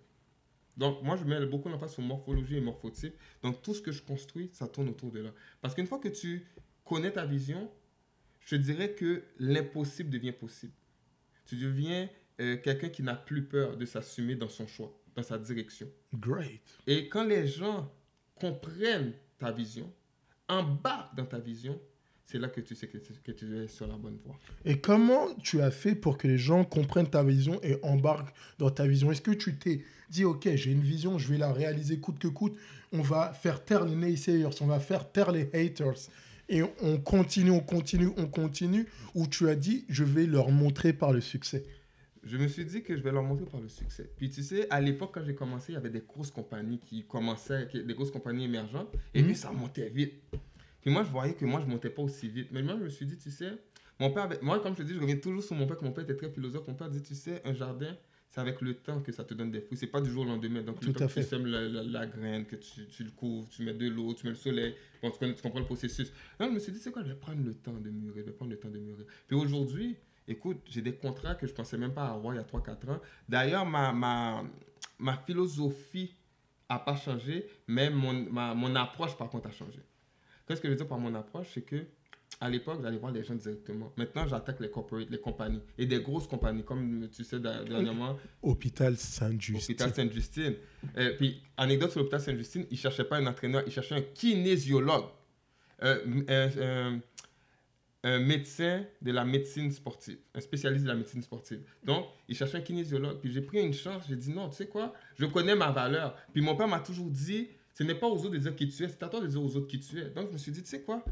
[0.75, 3.13] Donc, moi, je mets beaucoup l'emphase sur morphologie et morphotype.
[3.43, 5.29] Donc, tout ce que je construis, ça tourne autour de là.
[5.61, 6.45] Parce qu'une fois que tu
[6.83, 7.69] connais ta vision,
[8.45, 10.73] je dirais que l'impossible devient possible.
[11.45, 12.09] Tu deviens
[12.41, 15.87] euh, quelqu'un qui n'a plus peur de s'assumer dans son choix, dans sa direction.
[16.13, 16.61] Great.
[16.87, 17.91] Et quand les gens
[18.39, 19.91] comprennent ta vision,
[20.47, 21.79] embarquent dans ta vision,
[22.25, 24.39] c'est là que tu sais que tu, que tu es sur la bonne voie.
[24.65, 28.69] Et comment tu as fait pour que les gens comprennent ta vision et embarquent dans
[28.69, 29.11] ta vision?
[29.11, 32.27] Est-ce que tu t'es dit, OK, j'ai une vision, je vais la réaliser coûte que
[32.27, 32.57] coûte,
[32.91, 36.09] on va faire taire les naysayers, on va faire taire les haters,
[36.49, 40.93] et on continue, on continue, on continue, ou tu as dit, je vais leur montrer
[40.93, 41.63] par le succès?
[42.25, 44.09] Je me suis dit que je vais leur montrer par le succès.
[44.17, 47.03] Puis tu sais, à l'époque, quand j'ai commencé, il y avait des grosses compagnies qui
[47.03, 50.13] commençaient, des grosses compagnies émergentes, et puis ça montait vite.
[50.81, 52.47] Puis moi, je voyais que moi, je montais pas aussi vite.
[52.51, 53.51] Mais moi, je me suis dit, tu sais,
[53.99, 55.83] mon père, avait- moi, comme je te dis, je reviens toujours sur mon père, que
[55.85, 56.67] mon père était très philosophe.
[56.67, 57.95] Mon père dit, tu sais, un jardin,
[58.29, 59.77] c'est avec le temps que ça te donne des fruits.
[59.77, 60.61] C'est pas du jour au lendemain.
[60.61, 61.23] Donc, Tout le temps à que fait.
[61.23, 64.13] tu sèmes la, la- la graine, que tu, tu le couvres, tu mets de l'eau,
[64.13, 64.75] tu mets le soleil.
[65.01, 66.11] Bon, tu, comprends le processus.
[66.39, 68.31] Donc, je me suis dit, c'est quoi, je vais prendre le temps de mûrir, je
[68.31, 69.05] vais prendre le temps de mûrir.
[69.27, 69.95] Puis aujourd'hui,
[70.27, 72.99] écoute, j'ai des contrats que je pensais même pas avoir il y a 3-4 ans.
[73.27, 74.43] D'ailleurs, ma, ma,
[74.99, 76.15] ma philosophie
[76.69, 79.79] n'a pas changé, mais mon, ma- mon approche, par contre, a changé.
[80.47, 81.47] Qu'est-ce que je veux dire par mon approche?
[81.53, 81.85] C'est que
[82.41, 83.93] à l'époque, j'allais voir les gens directement.
[83.95, 85.61] Maintenant, j'attaque les corporates, les compagnies.
[85.77, 89.53] Et des grosses compagnies, comme tu sais, dernièrement, Hôpital Saint-Just.
[89.69, 90.55] l'hôpital Sainte-Justine.
[90.97, 94.01] Euh, puis, anecdote sur l'hôpital Sainte-Justine, ils ne cherchaient pas un entraîneur, ils cherchaient un
[94.01, 95.05] kinésiologue.
[95.83, 97.01] Euh, m-
[98.03, 101.59] un- médecin de la médecine sportive, un spécialiste de la médecine sportive.
[101.83, 103.19] Donc, il cherchait un kinésiologue.
[103.21, 106.15] Puis j'ai pris une chance, j'ai dit non, tu sais quoi, je connais ma valeur.
[106.33, 108.83] Puis mon père m'a toujours dit, ce n'est pas aux autres de dire qui tu
[108.83, 110.09] es, c'est à toi de dire aux autres qui tu es.
[110.09, 111.03] Donc je me suis dit, tu sais quoi,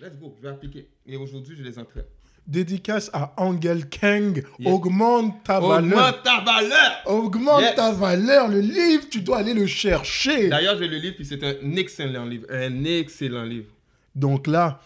[0.00, 0.88] let's go, je vais appliquer.
[1.06, 2.04] Et aujourd'hui, je les entraîne.
[2.46, 4.42] Dédicace à Angel Kang.
[4.58, 4.72] Yeah.
[4.72, 5.98] Augmente ta valeur.
[5.98, 7.74] Augmente ta valeur Augmente Yes.
[7.76, 8.48] ta valeur.
[8.48, 10.48] Le livre, tu dois aller le chercher.
[10.48, 12.46] D'ailleurs, j'ai le livre, puis c'est un excellent livre.
[12.50, 13.70] Un excellent livre.
[14.16, 14.80] Donc là,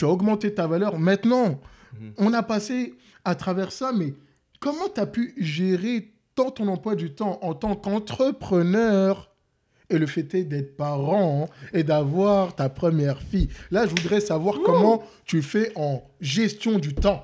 [0.00, 0.98] tu as augmenté ta valeur.
[0.98, 1.60] Maintenant,
[1.92, 2.14] Mhm.
[2.16, 4.14] on a passé à travers ça, mais
[4.60, 9.30] comment tu as pu gérer tant ton emploi du temps en tant qu'entrepreneur
[9.90, 13.48] et le fait d'être parent et d'avoir ta première fille?
[13.70, 17.22] Là, je voudrais savoir comment tu fais en gestion du temps.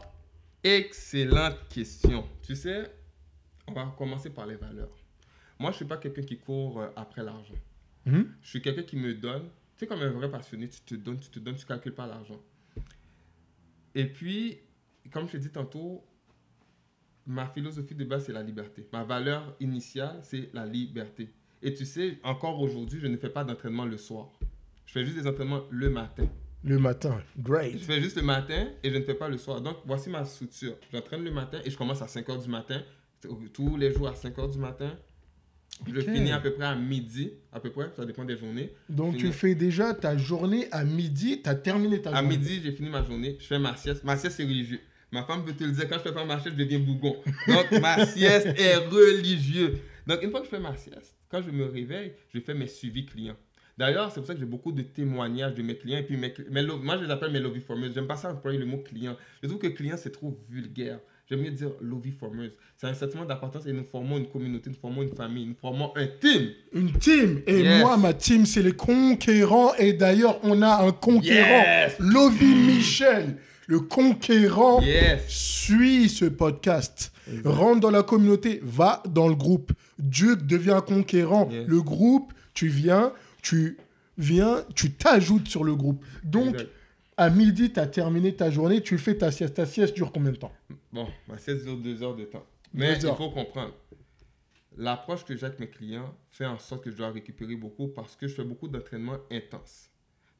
[0.62, 2.24] Excellente question.
[2.42, 2.90] Tu sais,
[3.68, 4.98] on va commencer par les valeurs.
[5.58, 7.54] Moi, je suis pas quelqu'un qui court euh, après l'argent.
[8.04, 8.34] Mhm.
[8.42, 9.44] Je suis quelqu'un qui me donne.
[9.76, 12.06] Tu sais, comme un vrai passionné, tu te donnes, tu te donnes, tu calcules pas
[12.06, 12.38] l'argent.
[13.96, 14.58] Et puis,
[15.10, 16.04] comme je t'ai dit tantôt,
[17.26, 18.86] ma philosophie de base, c'est la liberté.
[18.92, 21.30] Ma valeur initiale, c'est la liberté.
[21.62, 24.28] Et tu sais, encore aujourd'hui, je ne fais pas d'entraînement le soir.
[24.84, 26.28] Je fais juste des entraînements le matin.
[26.62, 27.22] Le matin.
[27.36, 27.78] Je Great.
[27.78, 29.62] fais juste le matin et je ne fais pas le soir.
[29.62, 30.76] Donc, voici ma structure.
[30.92, 32.82] J'entraîne le matin et je commence à 5 h du matin.
[33.54, 34.94] Tous les jours à 5 h du matin.
[35.86, 38.72] Je finis à peu près à midi, à peu près, ça dépend des journées.
[38.88, 42.38] Donc tu fais déjà ta journée à midi, tu as terminé ta À journée.
[42.38, 44.02] midi, j'ai fini ma journée, je fais ma sieste.
[44.04, 44.80] Ma sieste, c'est religieux.
[45.12, 47.16] Ma femme peut te le dire, quand je fais pas ma sieste, je deviens bougon.
[47.46, 49.78] Donc, ma sieste est religieux.
[50.06, 52.66] Donc, une fois que je fais ma sieste, quand je me réveille, je fais mes
[52.66, 53.36] suivis clients.
[53.78, 55.98] D'ailleurs, c'est pour ça que j'ai beaucoup de témoignages de mes clients.
[55.98, 57.92] Et puis, mes, mes moi, je les appelle mes lobby formers.
[57.92, 59.16] J'aime pas ça employer le mot client.
[59.42, 60.98] Je trouve que client, c'est trop vulgaire.
[61.28, 62.50] J'aime mieux dire lobby formers.
[62.76, 65.90] C'est un sentiment d'appartenance et nous formons une communauté, nous formons une famille, nous formons
[65.96, 66.50] un team.
[66.72, 67.42] Une team.
[67.48, 67.80] Et Yes.
[67.82, 69.74] moi, ma team, c'est les conquérants.
[69.74, 71.64] Et d'ailleurs, on a un conquérant.
[71.64, 71.96] Yes.
[71.98, 74.80] Lovi Michel, le conquérant.
[74.82, 75.22] Yes.
[75.26, 77.12] Suis ce podcast.
[77.44, 79.72] Rentre dans la communauté, va dans le groupe.
[79.98, 81.48] Duke devient conquérant.
[81.66, 83.12] Le groupe, tu viens,
[83.42, 83.78] tu
[84.16, 86.04] viens, tu t'ajoutes sur le groupe.
[86.22, 86.70] Donc, Exact.
[87.16, 89.54] À midi, tu as terminé ta journée, tu fais ta sieste.
[89.54, 90.52] Ta sieste dure combien de temps?
[90.92, 92.46] Bon, ma sieste dure deux heures de temps.
[92.74, 93.16] Mais Deux il heures.
[93.16, 93.74] faut comprendre.
[94.76, 98.14] L'approche que j'ai avec mes clients fait en sorte que je dois récupérer beaucoup parce
[98.16, 99.90] que je fais beaucoup d'entraînements intenses.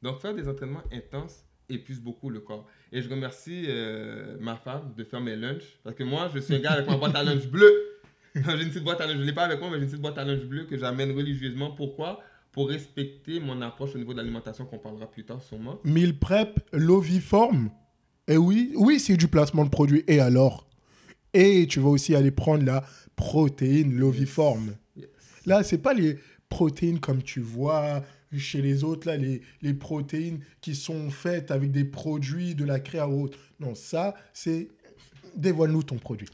[0.03, 2.67] Donc, faire des entraînements intenses épuise beaucoup le corps.
[2.91, 6.53] Et je remercie euh, ma femme de faire mes lunchs parce que moi, je suis
[6.55, 7.99] un gars avec ma boîte à lunch bleue.
[8.35, 9.89] j'ai une petite boîte à lunch, je ne l'ai pas avec moi, mais j'ai une
[9.89, 11.71] petite boîte à lunch bleue que j'amène religieusement.
[11.71, 12.21] Pourquoi?
[12.57, 15.79] Pour respecter mon approche au niveau de l'alimentation qu'on parlera plus tard sûrement.
[15.83, 17.69] Meal prep, Loviform.
[18.27, 20.03] Et oui, oui, c'est du placement de produit.
[20.07, 20.67] Et alors?
[21.35, 22.83] Et tu vas aussi aller prendre la
[23.15, 24.73] protéine Loviform.
[24.95, 25.05] Yes.
[25.45, 26.17] Là, c'est pas les
[26.49, 28.03] protéines comme tu vois
[28.35, 32.79] chez les autres, là, les, les protéines qui sont faites avec des produits de la
[32.79, 33.37] créa ou autre.
[33.59, 34.69] Non, ça, c'est...
[35.35, 36.29] Dévoile-nous ton produit.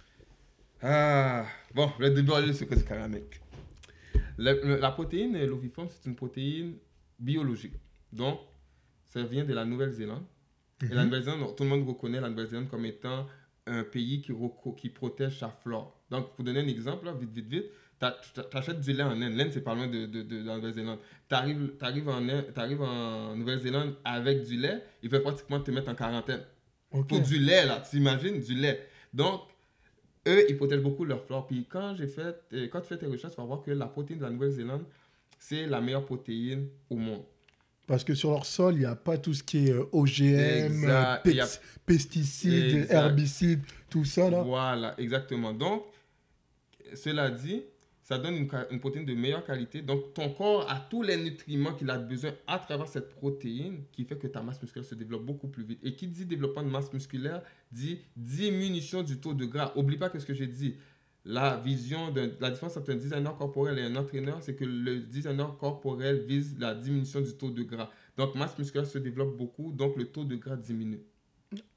[0.81, 3.41] Ah, bon, je vais dévoiler le secret du caramec.
[4.37, 6.75] La, le- la protéine l'oviforme, c'est une protéine
[7.19, 7.73] biologique.
[8.11, 8.39] Donc,
[9.05, 10.23] ça vient de la Nouvelle-Zélande.
[10.81, 13.25] Et la Nouvelle-Zélande, tout le monde reconnaît la Nouvelle-Zélande comme étant
[13.65, 14.33] un pays qui,
[14.77, 16.03] qui protège sa flore.
[16.09, 17.65] Donc, pour donner un exemple, là, vite, vite, vite,
[18.01, 19.33] tu achètes du lait en Inde.
[19.35, 20.99] L'Inde, c'est pas loin de, de, de la Nouvelle-Zélande.
[21.29, 25.89] Tu arrives, en, Inde- t'arrives en Nouvelle-Zélande avec du lait, il fait pratiquement te mettre
[25.89, 26.41] en quarantaine.
[27.07, 28.85] Pour du lait, là, tu imagines, du lait.
[29.13, 29.41] Donc,
[30.27, 31.45] eux, ils protègent beaucoup leur flore.
[31.47, 33.88] Puis quand, j'ai fait, euh, quand tu fais tes recherches, tu vas voir que la
[33.88, 34.83] protéine de la Nouvelle-Zélande,
[35.39, 37.23] c'est la meilleure protéine au monde.
[37.86, 40.86] Parce que sur leur sol, il n'y a pas tout ce qui est euh, OGM,
[40.86, 41.21] euh, a-
[41.86, 42.93] pesticides, Exact.
[42.93, 44.41] herbicides, tout ça là.
[44.41, 45.51] Voilà, exactement.
[45.53, 45.83] Donc,
[46.95, 47.63] cela dit,
[48.03, 49.81] ça donne une, une protéine de meilleure qualité.
[49.81, 54.03] Donc, ton corps a tous les nutriments qu'il a besoin à travers cette protéine qui
[54.03, 55.79] fait que ta masse musculaire se développe beaucoup plus vite.
[55.83, 59.71] Et qui dit développement de masse musculaire dit diminution du taux de gras.
[59.77, 60.75] Oublie pas que ce que j'ai dit.
[61.25, 64.99] La vision de la différence entre un designer corporel et un entraîneur, c'est que le
[64.99, 67.89] designer corporel vise la diminution du taux de gras.
[68.17, 70.99] Donc, masse musculaire se développe beaucoup, donc le taux de gras diminue.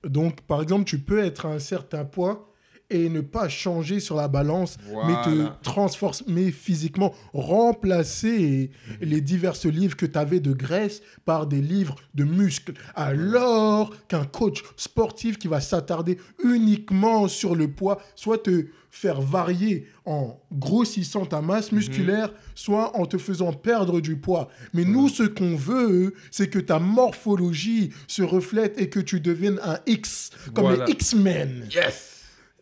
[0.02, 2.52] Donc, par exemple, tu peux être à un certain poids
[2.90, 8.70] et ne pas changer sur la balance, mais te transformer physiquement, remplacer
[9.01, 12.75] les diverses livres que tu avais de graisse par des livres de muscles.
[12.94, 19.87] Alors qu'un coach sportif qui va s'attarder uniquement sur le poids, soit te faire varier
[20.07, 24.49] en grossissant ta masse musculaire, soit en te faisant perdre du poids.
[24.72, 29.61] Mais nous, ce qu'on veut, c'est que ta morphologie se reflète et que tu deviennes
[29.62, 30.87] un X, comme Voilà.
[30.87, 32.15] les X-Men Yes!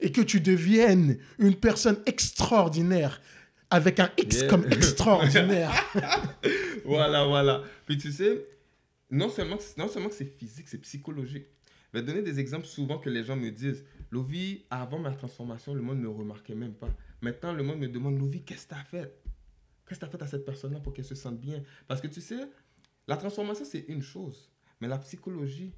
[0.05, 3.21] Et que tu deviennes une personne extraordinaire
[3.71, 4.49] avec un X Yeah.
[4.49, 5.73] comme extraordinaire.
[6.85, 7.63] voilà, voilà.
[7.87, 8.47] Puis tu sais,
[9.11, 11.47] non seulement, non seulement que c'est physique, c'est psychologique.
[11.93, 13.83] Je vais donner des exemples souvent que les gens me disent.
[14.11, 16.91] Lovi, avant ma transformation, le monde ne me remarquait même pas.
[17.23, 19.13] Maintenant, le monde me demande, Lovi, qu'est-ce que tu as fait?
[19.89, 21.63] Qu'est-ce que tu as fait à cette personne-là pour qu'elle se sente bien?
[21.89, 22.41] Parce que tu sais,
[23.09, 24.51] la transformation, c'est une chose.
[24.81, 25.73] Mais la psychologie,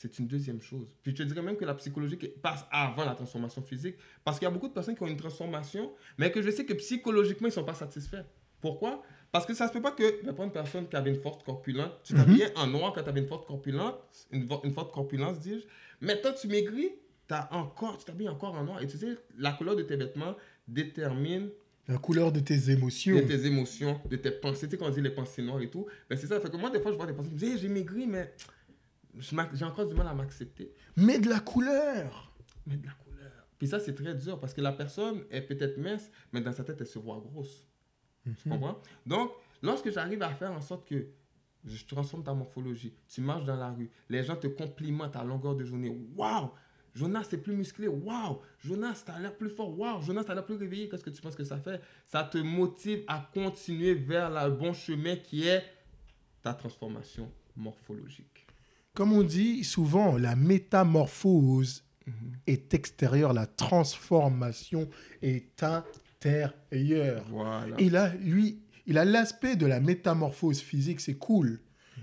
[0.00, 0.88] c'est une deuxième chose.
[1.02, 3.96] Puis je te dirais même que la psychologie passe avant la transformation physique.
[4.24, 6.64] Parce qu'il y a beaucoup de personnes qui ont une transformation, mais que je sais
[6.64, 8.24] que psychologiquement, ils ne sont pas satisfaits.
[8.62, 9.02] Pourquoi?
[9.30, 11.44] Parce que ça se peut pas que, vais prendre une personne qui avait une forte
[11.44, 13.94] corpulence, tu t'habillais en noir quand tu avais une forte corpulence,
[14.32, 15.66] une, une forte corpulence, dis-je.
[16.00, 16.92] Maintenant, tu maigris,
[17.28, 18.80] as encore, tu t'habilles encore en noir.
[18.82, 20.34] Et tu sais, la couleur de tes vêtements
[20.66, 21.50] détermine
[21.88, 23.16] La couleur de tes émotions.
[23.16, 24.66] de tes émotions, de tes pensées.
[24.66, 26.40] Tu sais, quand on dit les pensées noires et tout, ben c'est ça.
[26.40, 28.06] Fait que moi, des fois, je vois des personnes qui me disent, Hey, j'ai maigri,
[28.06, 28.32] mais
[29.18, 30.72] j'ai encore du mal à m'accepter.
[30.96, 32.32] Mais de la couleur.
[32.66, 33.30] Mais de la couleur.
[33.58, 36.64] Puis ça, c'est très dur parce que la personne est peut-être mince, mais dans sa
[36.64, 37.66] tête, elle se voit grosse.
[38.24, 38.52] Tu Mhm.
[38.58, 38.80] comprends?
[39.06, 41.06] Donc, lorsque j'arrive à faire en sorte que
[41.64, 45.54] je transforme ta morphologie, tu marches dans la rue, les gens te complimentent à longueur
[45.56, 45.90] de journée.
[46.16, 46.50] Waouh!
[46.94, 47.86] Jonas, t'es plus musclé.
[47.86, 48.40] Waouh!
[48.58, 49.78] Jonas, t'as l'air plus fort.
[49.78, 50.00] Waouh!
[50.02, 50.88] Jonas, t'as l'air plus réveillé.
[50.88, 51.80] Qu'est-ce que tu penses que ça fait?
[52.06, 55.62] Ça te motive à continuer vers le bon chemin qui est
[56.42, 58.46] ta transformation morphologique.
[58.94, 61.84] Comme on dit souvent, la métamorphose
[62.46, 64.88] est extérieure, la transformation
[65.22, 67.24] est intérieure.
[67.30, 67.76] Voilà.
[67.78, 71.60] Et là, lui, il a l'aspect de la métamorphose physique, c'est cool.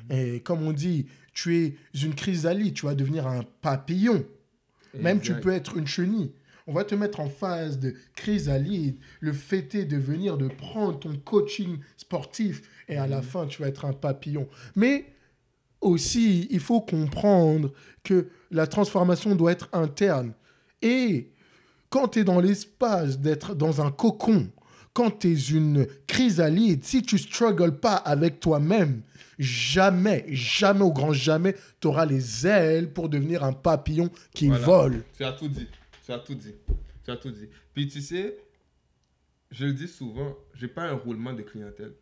[0.10, 4.26] Et comme on dit, tu es une chrysalide, tu vas devenir un papillon.
[4.94, 6.32] Même tu peux être une chenille.
[6.66, 8.98] On va te mettre en phase de chrysalide.
[9.20, 13.68] Le est de venir, de prendre ton coaching sportif et à la fin, tu vas
[13.68, 14.48] être un papillon.
[14.76, 15.14] Mais
[15.88, 17.72] aussi, il faut comprendre
[18.04, 20.34] que la transformation doit être interne.
[20.82, 21.32] Et
[21.90, 24.50] quand tu es dans l'espace d'être dans un cocon,
[24.94, 29.02] quand tu es une chrysalide, si tu struggles pas avec toi-même,
[29.38, 34.66] jamais, jamais au grand jamais, tu auras les ailes pour devenir un papillon qui Voilà.
[34.66, 35.04] vole.
[35.16, 35.68] Tu as tout dit.
[36.06, 36.56] Tu as tout dit.
[37.04, 37.48] Tu as tout dit.
[37.74, 38.38] Puis tu sais,
[39.52, 41.94] je le dis souvent, j'ai pas un roulement de clientèle.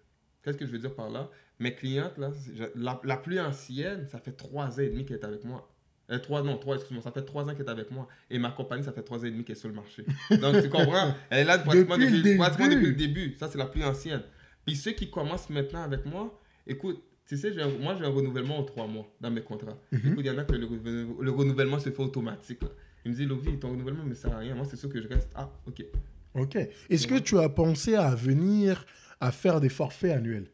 [0.43, 1.29] Qu'est-ce que je veux dire par là?
[1.59, 2.31] Mes clientes, là,
[2.75, 5.69] la, la plus ancienne, ça fait trois ans et demi qu'elle est avec moi.
[6.11, 8.07] Euh, trois, non, trois, excuse-moi, ça fait trois ans qu'elle est avec moi.
[8.29, 10.05] Et ma compagnie, ça fait trois ans et demi qu'elle est sur le marché.
[10.29, 11.15] Donc, tu comprends?
[11.29, 13.35] Elle est là pratiquement Depuis le depuis, pratiquement depuis le début.
[13.39, 14.21] Ça, c'est la plus ancienne.
[14.65, 18.59] Puis ceux qui commencent maintenant avec moi, écoute, tu sais, un- moi, j'ai un renouvellement
[18.59, 19.77] en trois mois dans mes contrats.
[19.91, 19.99] Mhm.
[20.11, 22.61] Écoute, il y en a que le, renou- le renouvellement se fait automatique.
[22.61, 22.69] là.
[23.03, 24.53] Il me dit, Lovi, ton renouvellement ne me sert à rien.
[24.55, 25.29] Moi, c'est sûr que je reste.
[25.33, 25.85] Ah, ok.
[26.35, 26.55] Ok.
[26.89, 28.85] Est-ce que tu as pensé à venir
[29.19, 30.47] à faire des forfaits annuels?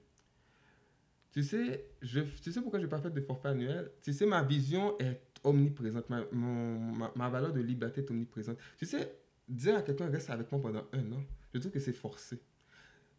[1.31, 3.91] Tu sais, je, tu sais pourquoi je n'ai pas fait de forfait annuel?
[4.01, 6.09] Tu sais, ma vision est omniprésente.
[6.09, 6.25] Ma,
[7.15, 8.57] ma valeur de liberté est omniprésente.
[8.77, 9.15] Tu sais,
[9.47, 12.41] dire à quelqu'un reste avec moi pendant un an, je trouve que c'est forcé.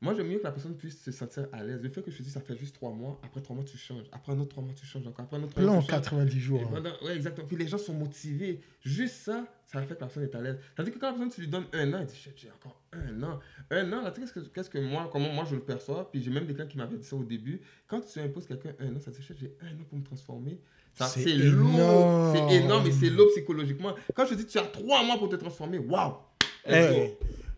[0.03, 1.81] Moi, j'aime mieux que la personne puisse se sentir à l'aise.
[1.81, 3.79] Le fait que je te dis, ça fait juste trois mois, après trois mois, tu
[3.79, 4.03] changes.
[4.13, 5.25] Après un autre trois mois, tu changes encore.
[5.25, 6.03] Après un autre trois Plan mois, tu changes.
[6.03, 6.61] 90 Et jours.
[6.65, 6.71] hein.
[6.75, 7.47] pendant- ouais, exactement.
[7.47, 8.61] Puis les gens sont motivés.
[8.85, 10.59] Juste ça, ça fait que la personne est à l'aise.
[10.77, 13.23] Tandis que quand la personne, tu lui donnes un an, elle dit, j'ai encore un
[13.23, 13.39] an.
[13.71, 16.11] Un an, là, tu sais, qu'est-ce que, qu'est-ce que moi, comment moi je le perçois,
[16.11, 17.61] puis j'ai même des gens qui m'avaient dit ça au début.
[17.87, 20.59] Quand tu imposes quelqu'un un an, ça te dit, j'ai un an pour me transformer.
[20.95, 22.35] Ça, C'est lourd.
[22.35, 23.95] C'est énorme et c'est lourd psychologiquement.
[24.15, 26.17] Quand je te dis, tu as trois mois pour te transformer, waouh!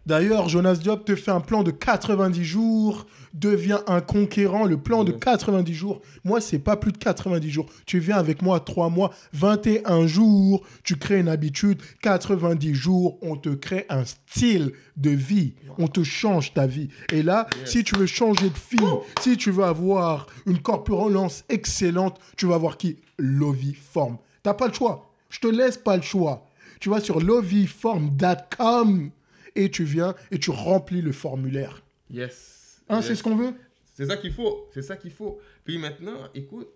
[0.07, 5.03] D'ailleurs, Jonas Diop te fait un plan de 90 jours, devient un conquérant, le plan
[5.03, 5.19] de Ouais.
[5.19, 6.01] 90 jours.
[6.25, 7.67] Moi, c'est pas plus de 90 jours.
[7.87, 13.37] Tu viens avec moi 3 mois, 21 jours, tu crées une habitude, 90 jours, on
[13.37, 16.89] te crée un style de vie, on te change ta vie.
[17.13, 17.71] Et là, Yes.
[17.71, 18.79] si tu veux changer de fille,
[19.21, 22.99] si tu veux avoir une corpulence excellente, tu vas voir qui?
[23.19, 24.19] Lovi Form.
[24.43, 25.11] T'as pas le choix.
[25.31, 26.47] Je te laisse pas le choix.
[26.81, 29.11] Tu vas sur loviform.com
[29.55, 31.83] et tu viens et tu remplis le formulaire.
[32.11, 32.83] Yes.
[32.89, 33.07] Hein, Yes.
[33.07, 33.55] c'est ce qu'on veut?
[33.95, 34.69] C'est ça qu'il faut.
[34.73, 35.41] C'est ça qu'il faut.
[35.65, 36.69] Puis maintenant, écoute,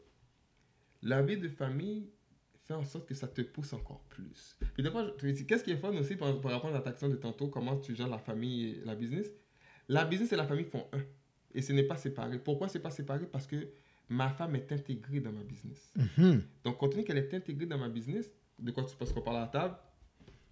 [1.02, 2.10] la vie de famille
[2.66, 4.56] fait en sorte que ça te pousse encore plus.
[5.18, 7.48] Puis dis, qu'est-ce qui est fun aussi par, par rapport à ta question de tantôt,
[7.48, 9.26] comment tu gères la famille et la business?
[9.88, 11.00] La business et la famille font un.
[11.54, 12.38] Et ce n'est pas séparé.
[12.38, 13.26] Pourquoi c'est pas séparé?
[13.26, 13.56] Parce que
[14.08, 15.92] ma femme est intégrée dans ma business.
[16.18, 16.42] Mhm.
[16.64, 19.38] Donc, compte tenu qu'elle est intégrée dans ma business, de quoi tu penses qu'on parle
[19.38, 19.76] à la table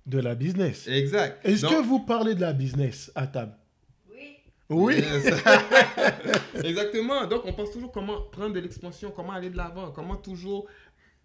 [0.06, 0.86] De la business.
[0.86, 1.44] Exact.
[1.44, 3.54] Est-ce Donc- que vous parlez de la business à table
[4.08, 4.36] Oui.
[4.70, 4.94] Oui.
[4.98, 5.26] Yes.
[6.64, 7.26] Exactement.
[7.26, 10.66] Donc, on pense toujours comment prendre de l'expansion, comment aller de l'avant, comment toujours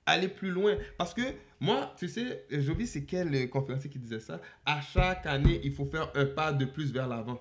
[0.05, 0.75] aller plus loin.
[0.97, 1.21] Parce que
[1.59, 4.41] moi, tu sais, Joby, c'est quel conférencier qui disait ça?
[4.65, 7.39] À chaque année, il faut faire un pas de plus vers l'avant.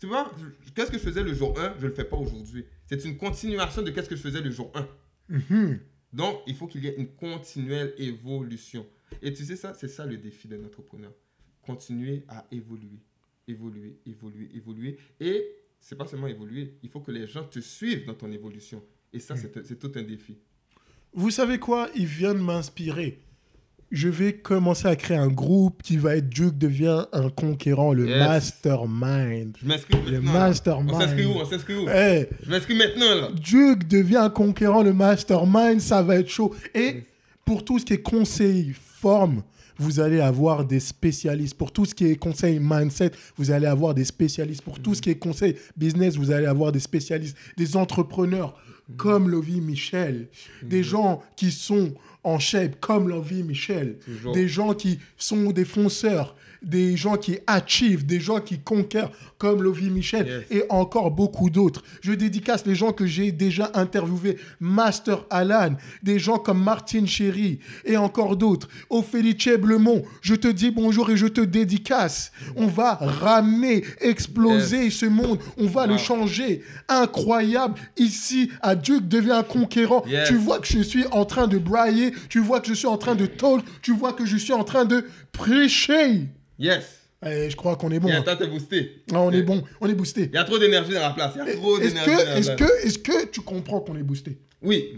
[0.00, 0.30] Tu vois,
[0.74, 2.64] qu'est-ce que je faisais le jour 1 Je ne le fais pas aujourd'hui.
[2.86, 4.88] C'est une continuation de qu'est-ce que je faisais le jour 1.
[5.28, 5.78] Mhm.
[6.12, 8.84] Donc, il faut qu'il y ait une continuelle évolution.
[9.22, 11.12] Et tu sais ça, c'est ça le défi d'un entrepreneur.
[11.62, 13.00] Continuer à évoluer,
[13.46, 14.96] évoluer, évoluer, évoluer.
[15.20, 15.44] Et
[15.78, 18.82] c'est pas seulement évoluer, il faut que les gens te suivent dans ton évolution.
[19.12, 20.36] Et ça, c'est c'est tout un défi.
[21.12, 21.88] Vous savez quoi?
[21.96, 23.18] Il vient de m'inspirer.
[23.90, 28.06] Je vais commencer à créer un groupe qui va être Duke devient un conquérant, le
[28.08, 28.18] Yes.
[28.20, 29.56] mastermind.
[29.60, 30.32] Je m'inscris Le maintenant.
[30.32, 30.90] mastermind.
[30.94, 31.30] On s'inscrit où?
[31.32, 31.88] On s'inscrit où?
[31.88, 33.30] Eh, Je m'inscris maintenant, là.
[33.32, 36.54] Duke devient un conquérant, le mastermind, ça va être chaud.
[36.74, 37.04] Et Yes.
[37.44, 39.42] Pour tout ce qui est conseil, forme,
[39.78, 41.56] vous allez avoir des spécialistes.
[41.56, 44.62] Pour tout ce qui est conseil mindset, vous allez avoir des spécialistes.
[44.62, 48.54] Pour tout ce qui est conseil business, vous allez avoir des spécialistes, des entrepreneurs
[48.96, 50.28] comme Lovie Michel,
[50.62, 54.34] des gens qui sont en shape comme Lovie Michel, Toujours.
[54.34, 59.62] des gens qui sont des fonceurs, des gens qui achievent, des gens qui conquèrent, comme
[59.62, 60.44] Lovie Michel Yes.
[60.50, 61.82] et encore beaucoup d'autres.
[62.02, 67.60] Je dédicace les gens que j'ai déjà interviewés, Master Alan, des gens comme Martine Chéry
[67.86, 68.68] et encore d'autres.
[68.90, 72.32] Ophélie Cheblemont, je te dis bonjour et je te dédicace.
[72.56, 76.62] On va ramener, exploser ce monde, on va le changer.
[76.88, 77.74] Incroyable.
[77.96, 80.04] Ici, à Duke devient un conquérant.
[80.06, 80.28] Yes.
[80.28, 82.98] Tu vois que je suis en train de brailler, tu vois que je suis en
[82.98, 85.06] train de talk, tu vois que je suis en train de
[85.40, 86.28] prêcher.
[86.58, 87.00] Yes.
[87.24, 88.08] Eh, je crois qu'on est bon.
[88.08, 88.20] Et hein.
[88.26, 89.02] attends, t'es boosté.
[89.12, 90.24] Ah, on est bon, on est boosté.
[90.24, 91.32] Il y a trop d'énergie dans la place.
[91.34, 94.38] Il y a trop Est-ce d'énergie est-ce que, est-ce que tu comprends qu'on est boosté?
[94.62, 94.96] Oui,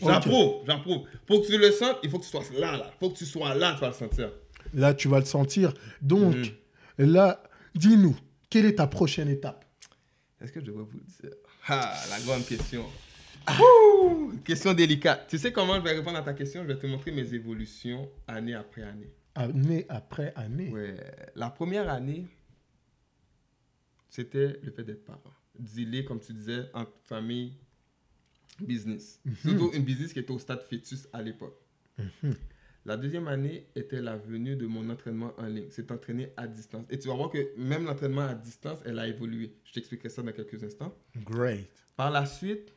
[0.00, 1.02] j'approuve, j'approuve.
[1.26, 2.92] Pour que tu le sentes, il faut que tu sois là, là.
[3.00, 4.30] Faut que tu sois là, tu vas le sentir.
[4.74, 5.72] Là, tu vas le sentir.
[6.02, 7.12] Donc, Mhm.
[7.12, 7.42] là,
[7.74, 8.16] dis-nous,
[8.50, 9.64] quelle est ta prochaine étape?
[10.40, 11.30] Est-ce que je devrais vous dire?
[11.68, 12.84] Ah, la grande question.
[13.60, 15.26] Ouh, question délicate.
[15.28, 16.62] Tu sais comment je vais répondre à ta question?
[16.62, 19.10] Je vais te montrer mes évolutions année après année.
[19.36, 20.70] Année après année.
[20.70, 20.96] Ouais.
[21.34, 22.26] La première année,
[24.08, 25.34] c'était le fait d'être parent.
[25.58, 27.52] Dealer, comme tu disais, entre famille,
[28.60, 29.20] business.
[29.42, 31.60] Surtout une business qui était au stade fœtus à l'époque.
[32.86, 35.66] La deuxième année était la venue de mon entraînement en ligne.
[35.70, 36.86] C'est entraîner à distance.
[36.88, 39.56] Et tu vas voir que même l'entraînement à distance, elle a évolué.
[39.64, 40.96] Je t'expliquerai ça dans quelques instants.
[41.16, 41.68] Great.
[41.96, 42.72] Par la suite,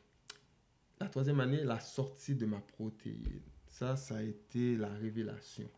[1.00, 3.41] la troisième année, la sortie de ma protéine.
[3.67, 5.69] Ça, ça a été la révélation.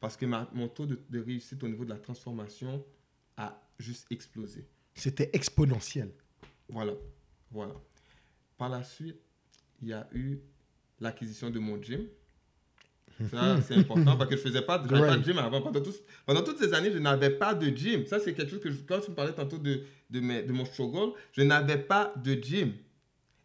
[0.00, 2.84] Parce que ma- mon taux de, de réussite au niveau de la transformation
[3.36, 4.66] a juste explosé.
[4.94, 6.10] C'était exponentiel.
[6.68, 6.92] Voilà.
[7.50, 7.74] Voilà.
[8.58, 9.16] Par la suite,
[9.82, 10.38] il y a eu
[11.00, 12.06] l'acquisition de mon gym.
[13.30, 14.88] Ça, c'est important parce que je faisais pas, de
[15.22, 15.62] gym avant.
[15.62, 18.04] Pendant, toutes ces années, je n'avais pas de gym.
[18.06, 20.52] Ça, c'est quelque chose que, je- quand tu me parlais tantôt de, de, mes- de
[20.52, 22.74] mon struggle, je n'avais pas de gym.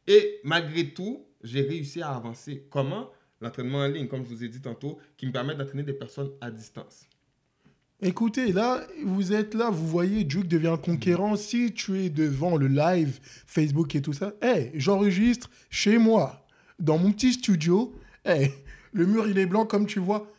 [0.08, 2.68] Et malgré tout, j'ai réussi à avancer.
[2.70, 3.10] Comment?
[3.42, 6.30] L'entraînement en ligne, comme je vous ai dit tantôt, qui me permet d'entraîner des personnes
[6.40, 7.08] à distance.
[8.04, 11.36] Écoutez, là, vous êtes là, vous voyez, Duke devient un conquérant.
[11.36, 16.48] Si tu es devant le live, Facebook et tout ça, hey, j'enregistre chez moi,
[16.80, 17.94] dans mon petit studio.
[18.26, 18.52] Hey,
[18.92, 20.32] le mur, il est blanc, comme tu vois.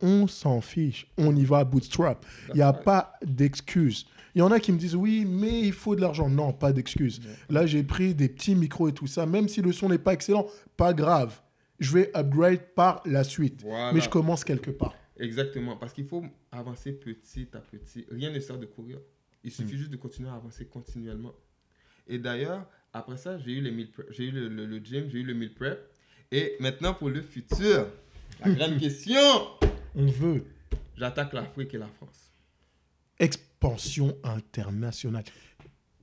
[0.00, 1.08] On s'en fiche.
[1.16, 2.24] On y va à bootstrap.
[2.50, 4.06] Il n'y a pas d'excuses.
[4.34, 6.28] Il y en a qui me disent, oui, mais il faut de l'argent.
[6.28, 7.20] Non, pas d'excuses.
[7.48, 9.26] Là, j'ai pris des petits micros et tout ça.
[9.26, 11.40] Même si le son n'est pas excellent, pas grave.
[11.80, 13.62] Je vais upgrade par la suite.
[13.62, 13.92] Voilà.
[13.92, 14.94] Mais je commence quelque part.
[15.18, 18.06] Exactement, parce qu'il faut avancer petit à petit.
[18.10, 18.98] Rien ne sert de courir.
[19.42, 21.34] Il suffit juste de continuer à avancer continuellement.
[22.06, 25.22] Et d'ailleurs, après ça, j'ai eu, les j'ai eu le, le- le gym, j'ai eu
[25.24, 25.78] le meal prep.
[26.32, 27.86] Et maintenant, pour le futur,
[28.44, 29.20] la grande question,
[29.94, 30.44] On veut
[30.96, 32.32] j'attaque l'Afrique et la France.
[33.18, 35.24] expansion internationale.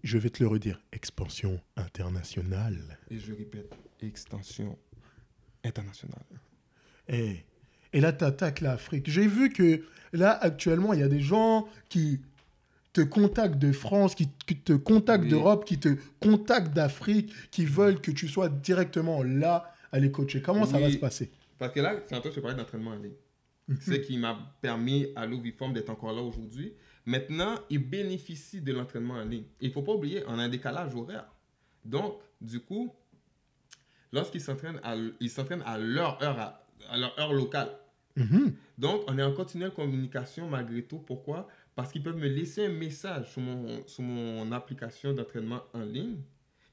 [0.03, 2.97] Je vais te le redire, expansion internationale.
[3.09, 4.77] Et je répète, extension
[5.63, 6.23] internationale.
[7.07, 7.37] Eh,
[7.93, 9.09] Et là, tu attaques l'Afrique.
[9.09, 12.21] J'ai vu que là, actuellement, il y a des gens qui
[12.93, 15.29] te contactent de France, qui, qui te contactent Oui.
[15.29, 20.41] d'Europe, qui te contactent d'Afrique, qui veulent que tu sois directement là à les coacher.
[20.41, 21.31] Comment ça va se passer?
[21.57, 23.13] Parce que là, c'est en te parlais d'entraînement en ligne.
[23.79, 26.73] C'est ce qui m'a permis à l'Oviform d'être encore là aujourd'hui.
[27.05, 29.43] Maintenant, ils bénéficient de l'entraînement en ligne.
[29.61, 31.25] Et il ne faut pas oublier, on a un décalage horaire.
[31.85, 32.93] Donc, du coup,
[34.11, 37.69] lorsqu'ils s'entraînent à, ils s'entraînent à leur heure, à, à leur heure locale.
[38.15, 38.53] Mhm.
[38.77, 40.99] Donc, on est en continuelle communication malgré tout.
[40.99, 41.47] Pourquoi?
[41.75, 46.17] Parce qu'ils peuvent me laisser un message sur mon, sur mon application d'entraînement en ligne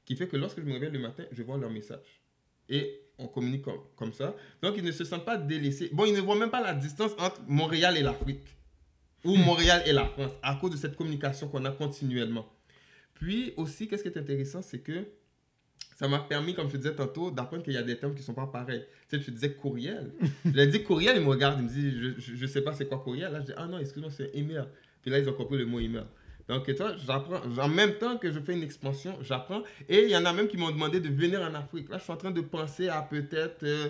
[0.05, 2.21] qui fait que lorsque je me réveille le matin, je vois leur message.
[2.67, 4.35] Et on communique comme, comme ça.
[4.61, 5.89] Donc, ils ne se sentent pas délaissés.
[5.93, 8.57] Bon, ils ne voient même pas la distance entre Montréal et l'Afrique
[9.23, 12.51] ou Montréal et la France à cause de cette communication qu'on a continuellement.
[13.13, 15.05] Puis aussi, qu'est-ce qui est intéressant, c'est que
[15.99, 18.21] ça m'a permis, comme je te disais tantôt, d'apprendre qu'il y a des termes qui
[18.21, 18.85] ne sont pas pareils.
[19.09, 20.13] Tu sais, tu disais courriel.
[20.45, 22.71] je lui ai dit courriel, il me regarde, il me dit, je ne sais pas
[22.71, 23.33] c'est quoi courriel.
[23.33, 24.63] Là, je dis, ah non, excuse-moi, c'est email.
[25.01, 26.05] Puis là, ils ont compris le mot email.
[26.47, 27.41] Donc, et toi, j'apprends.
[27.61, 29.61] En même temps que je fais une expansion, j'apprends.
[29.89, 31.89] Et il y en a même qui m'ont demandé de venir en Afrique.
[31.89, 33.89] Là, je suis en train de penser à peut-être euh,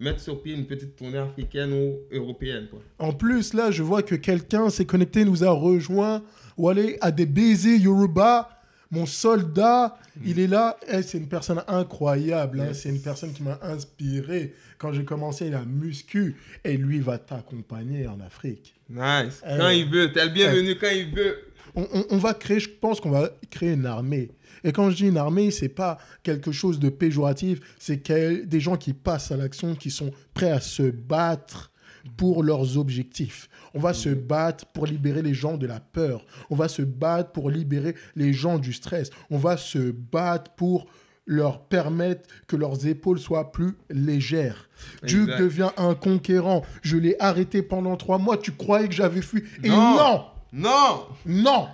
[0.00, 2.68] mettre sur pied une petite tournée africaine ou européenne.
[2.70, 2.80] Quoi.
[2.98, 6.22] En plus, là, je vois que quelqu'un s'est connecté, nous a rejoint.
[6.56, 8.53] Ou aller à des baisers Yoruba.
[8.94, 10.76] Mon soldat, il est là.
[10.90, 12.60] Eh, c'est une personne incroyable.
[12.60, 12.72] hein.
[12.72, 14.54] C'est une personne qui m'a inspiré.
[14.78, 18.74] Quand j'ai commencé la muscu, et lui va t'accompagner en Afrique.
[18.90, 19.40] Nice.
[19.46, 20.12] Euh, quand il veut.
[20.12, 21.36] T'es le bienvenu quand il veut.
[21.74, 24.30] On, on- on va créer, je pense qu'on va créer une armée.
[24.62, 28.02] Et quand je dis une armée, c'est pas quelque chose de péjoratif, c'est
[28.46, 31.70] des gens qui passent à l'action, qui sont prêts à se battre
[32.16, 33.48] pour leurs objectifs.
[33.74, 36.24] On va se battre pour libérer les gens de la peur.
[36.50, 39.10] On va se battre pour libérer les gens du stress.
[39.30, 40.86] On va se battre pour
[41.26, 44.68] leur permettre que leurs épaules soient plus légères.
[45.02, 45.38] Exact.
[45.40, 46.62] devient un conquérant.
[46.82, 48.36] Je l'ai arrêté pendant trois mois.
[48.36, 49.42] Tu croyais que j'avais fui?
[49.62, 49.96] Et Non.
[49.96, 51.68] non, Non non,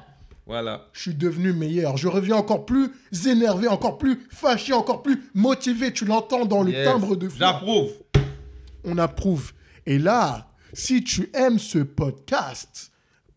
[0.46, 0.86] Voilà.
[0.92, 1.96] je suis devenu meilleur.
[1.96, 2.90] Je reviens encore plus
[3.26, 5.92] énervé, encore plus fâché, encore plus motivé.
[5.92, 6.86] Tu l'entends dans le Yes.
[6.86, 7.36] timbre de voix.
[7.38, 7.90] J'approuve.
[8.84, 9.52] On approuve.
[9.86, 12.92] Et là, si tu aimes ce podcast,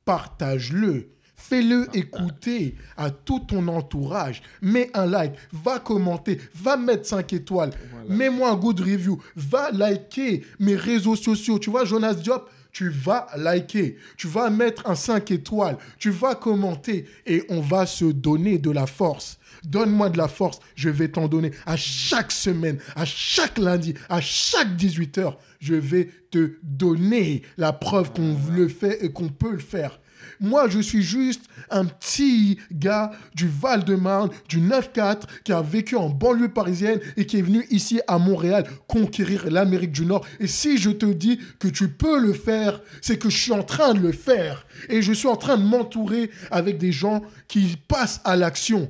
[0.05, 1.09] partage-le.
[1.35, 4.41] Fais-le écouter à tout ton entourage.
[4.61, 7.71] Mets un like, va commenter, va mettre 5 étoiles.
[7.91, 8.15] Voilà.
[8.15, 9.21] Mets-moi un good review.
[9.35, 11.59] Va liker mes réseaux sociaux.
[11.59, 13.97] Tu vois, Jonas Diop, tu vas liker.
[14.17, 15.77] Tu vas mettre un 5 étoiles.
[15.99, 19.39] Tu vas commenter et on va se donner de la force.
[19.63, 21.51] Donne-moi de la force, je vais t'en donner.
[21.65, 28.11] À chaque semaine, à chaque lundi, à chaque 18h, je vais te donner la preuve
[28.11, 29.99] qu'on le fait et qu'on peut le faire.
[30.39, 36.09] Moi, je suis juste un petit gars du Val-de-Marne, du 9-4, qui a vécu en
[36.09, 40.25] banlieue parisienne et qui est venu ici à Montréal conquérir l'Amérique du Nord.
[40.39, 43.63] Et si je te dis que tu peux le faire, c'est que je suis en
[43.63, 44.65] train de le faire.
[44.89, 48.89] Et je suis en train de m'entourer avec des gens qui passent à l'action.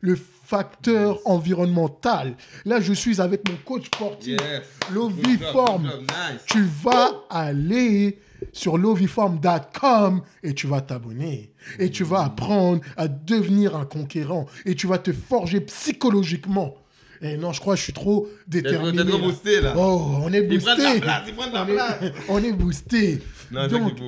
[0.00, 2.34] Le facteur environnemental.
[2.64, 4.36] Là, je suis avec mon coach sportif.
[4.40, 4.62] Yes.
[4.92, 5.82] Lovi Good job, Form.
[5.82, 6.40] good job, Nice.
[6.46, 8.18] Tu vas aller
[8.52, 11.52] sur loviform.com et tu vas t'abonner.
[11.78, 14.46] Et tu vas apprendre à devenir un conquérant.
[14.64, 16.76] Et tu vas te forger psychologiquement.
[17.22, 19.04] Et non, je crois que je suis trop déterminé.
[19.04, 19.24] trop là.
[19.24, 19.74] boosté là.
[19.76, 21.00] Oh, on est Il la boosté.
[21.00, 21.98] place, il la
[22.30, 23.18] On est, on est.
[23.50, 23.98] Non, Donc,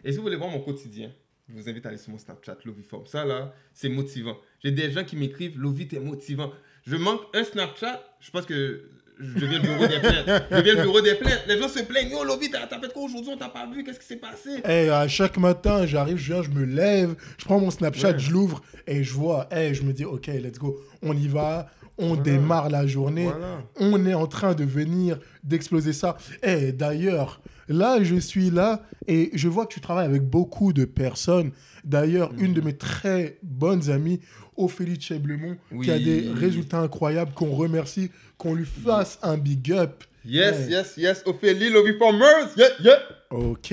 [0.05, 1.11] Et si vous voulez voir mon quotidien,
[1.49, 3.07] je vous invite à aller sur mon Snapchat Loviform.
[3.07, 4.37] Ça là, c'est motivant.
[4.63, 6.53] J'ai des gens qui m'écrivent Lovi, t'es motivant.
[6.87, 8.83] Je manque un Snapchat, je pense que
[9.19, 10.45] je deviens le bureau des plaintes.
[10.51, 11.43] Je deviens le bureau des plaintes.
[11.49, 12.11] Les gens se plaignent.
[12.11, 13.33] Yo, Lovi, t'as fait quoi aujourd'hui?
[13.35, 13.83] On t'a pas vu?
[13.83, 14.61] Qu'est-ce qui s'est passé?
[14.65, 18.19] Eh, à chaque matin, j'arrive, je viens, je me lève, je prends mon Snapchat, Ouais.
[18.19, 21.69] je l'ouvre et je vois, eh, je me dis, ok, let's go, on y va,
[21.99, 23.63] on démarre la journée, Voilà.
[23.81, 26.17] on est en train de venir d'exploser ça.
[26.43, 30.85] Et d'ailleurs, là, je suis là et je vois que tu travailles avec beaucoup de
[30.85, 31.51] personnes.
[31.85, 34.21] D'ailleurs, une de mes très bonnes amies,
[34.57, 40.05] Ophélie Cheblemont, qui a des résultats incroyables, qu'on remercie, qu'on lui fasse un big up.
[40.25, 40.71] Yes, Ouais.
[40.73, 41.23] yes, yes.
[41.27, 42.49] Ophélie Loviformers.
[42.57, 42.99] Yeah, yeah.
[43.31, 43.73] Ok.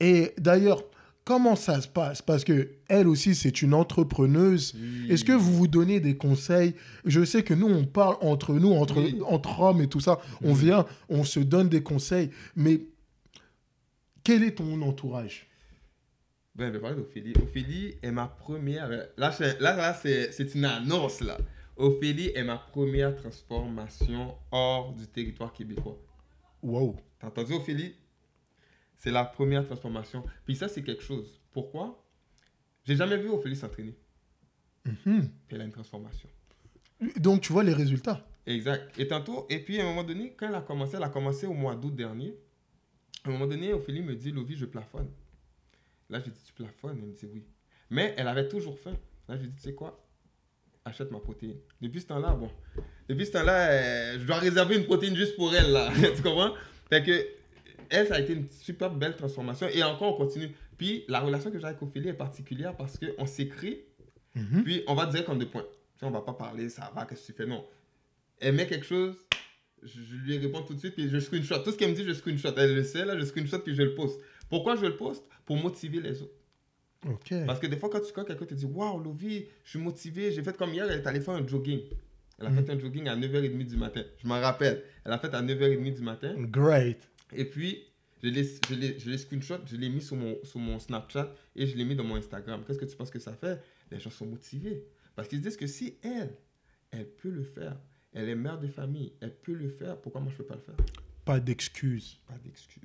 [0.00, 0.82] Et d'ailleurs,
[1.24, 2.22] comment ça se passe?
[2.22, 4.74] Parce que elle aussi, c'est une entrepreneuse.
[4.76, 5.10] Oui.
[5.12, 6.74] Est-ce que vous vous donnez des conseils?
[7.04, 9.20] Je sais que nous, on parle entre nous, entre, Oui.
[9.26, 10.20] entre hommes et tout ça.
[10.42, 12.30] On vient, on se donne des conseils.
[12.54, 12.82] Mais
[14.24, 15.46] quel est ton entourage?
[16.54, 17.32] Ben, je vais parler d'Ophélie.
[17.42, 18.88] Ophélie est ma première.
[19.16, 21.36] Là, c'est une annonce, là.
[21.76, 25.98] Ophélie est ma première transformation hors du territoire québécois.
[26.62, 26.96] Wow.
[27.18, 27.94] T'as entendu, Ophélie?
[28.96, 30.24] C'est la première transformation.
[30.46, 31.38] Puis ça, c'est quelque chose.
[31.52, 32.02] Pourquoi?
[32.86, 33.94] J'ai jamais vu Ophélie s'entraîner.
[34.84, 35.28] Mhm.
[35.46, 36.28] Puis elle a une transformation.
[37.16, 38.26] Donc, tu vois les résultats.
[38.46, 38.98] Exact.
[38.98, 41.46] Et tantôt, et puis à un moment donné, quand elle a commencé, elle a commencé
[41.46, 42.36] au mois d'août dernier.
[43.24, 45.08] À un moment donné, Ophélie me dit, Lovi, je plafonne.
[46.08, 46.98] Là, je dis, tu plafonnes?
[47.02, 47.44] Elle me dit oui.
[47.90, 48.96] Mais elle avait toujours faim.
[49.28, 50.00] Là, je lui dis, tu sais quoi?
[50.84, 51.56] Achète ma protéine.
[51.80, 52.48] Depuis ce temps-là, bon.
[53.08, 55.90] Depuis ce temps-là, euh, je dois réserver une protéine juste pour elle, là.
[56.16, 56.52] tu comprends?
[56.88, 57.26] Fait que,
[57.90, 59.66] elle, ça a été une super belle transformation.
[59.68, 60.52] Et encore, on continue.
[60.76, 63.80] Puis, la relation que j'ai avec Ophélie est particulière parce qu'on s'écrit
[64.34, 64.64] Mhm.
[64.64, 65.62] puis on va direct en deux points.
[65.62, 67.46] Tu sais, on va pas parler, ça va, qu'est-ce que tu fais?
[67.46, 67.64] Non.
[68.38, 69.14] Elle met quelque chose,
[69.82, 71.58] je, je lui réponds tout de suite, puis je screenshot.
[71.60, 72.52] Tout ce qu'elle me dit, je screenshot.
[72.58, 74.20] Elle le sait, là, je screenshot, puis je le poste.
[74.50, 75.24] Pourquoi je le poste?
[75.46, 76.34] Pour motiver les autres.
[77.08, 77.32] Ok.
[77.46, 80.30] Parce que des fois, quand, tu, quand quelqu'un te dit Waouh, Lovi, je suis motivé,
[80.32, 81.80] j'ai fait comme hier, elle est allée faire un jogging.
[82.38, 82.66] Elle a Mhm.
[82.66, 84.02] fait un jogging à 9h30 du matin.
[84.22, 84.82] Je m'en rappelle.
[85.04, 86.34] Elle a fait à 9h30 du matin.
[86.36, 87.08] Great.
[87.34, 87.85] Et puis,
[88.22, 91.32] je l'ai, je l'ai, je l'ai screenshot, je l'ai mis sur mon, sur mon Snapchat
[91.54, 92.62] et je l'ai mis dans mon Instagram.
[92.66, 93.60] Qu'est-ce que tu penses que ça fait?
[93.90, 94.84] Les gens sont motivés.
[95.14, 96.36] Parce qu'ils se disent que si elle,
[96.90, 97.78] elle peut le faire,
[98.12, 100.54] elle est mère de famille, elle peut le faire, pourquoi moi je ne peux pas
[100.56, 100.76] le faire?
[101.24, 102.18] Pas d'excuses.
[102.26, 102.82] Pas d'excuse.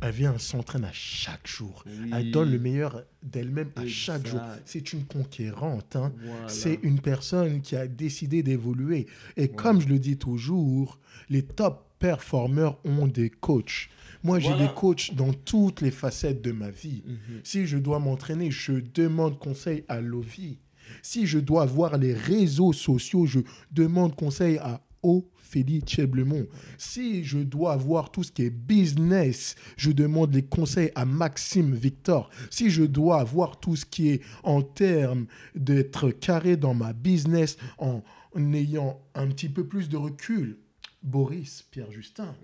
[0.00, 1.84] Elle vient, elle s'entraîne à chaque jour.
[1.86, 2.10] Oui.
[2.12, 4.40] Elle donne le meilleur d'elle-même à chaque jour.
[4.64, 5.96] C'est une conquérante.
[5.96, 6.12] hein.
[6.18, 6.48] Voilà.
[6.48, 9.06] C'est une personne qui a décidé d'évoluer.
[9.36, 10.98] Et comme je le dis toujours,
[11.30, 13.88] les top performeurs ont des coachs.
[14.22, 14.66] Moi, j'ai Voilà.
[14.68, 17.02] des coachs dans toutes les facettes de ma vie.
[17.06, 17.40] Mhm.
[17.44, 20.58] Si je dois m'entraîner, je demande conseil à Lovi.
[21.02, 23.40] Si je dois voir les réseaux sociaux, je
[23.70, 26.46] demande conseil à Ophélie Cheblemont.
[26.78, 31.74] Si je dois voir tout ce qui est business, je demande les conseils à Maxime
[31.74, 32.30] Victor.
[32.50, 37.56] Si je dois voir tout ce qui est en termes d'être carré dans ma business
[37.78, 38.02] en
[38.52, 40.58] ayant un petit peu plus de recul,
[41.06, 42.34] Boris Pierre Justin,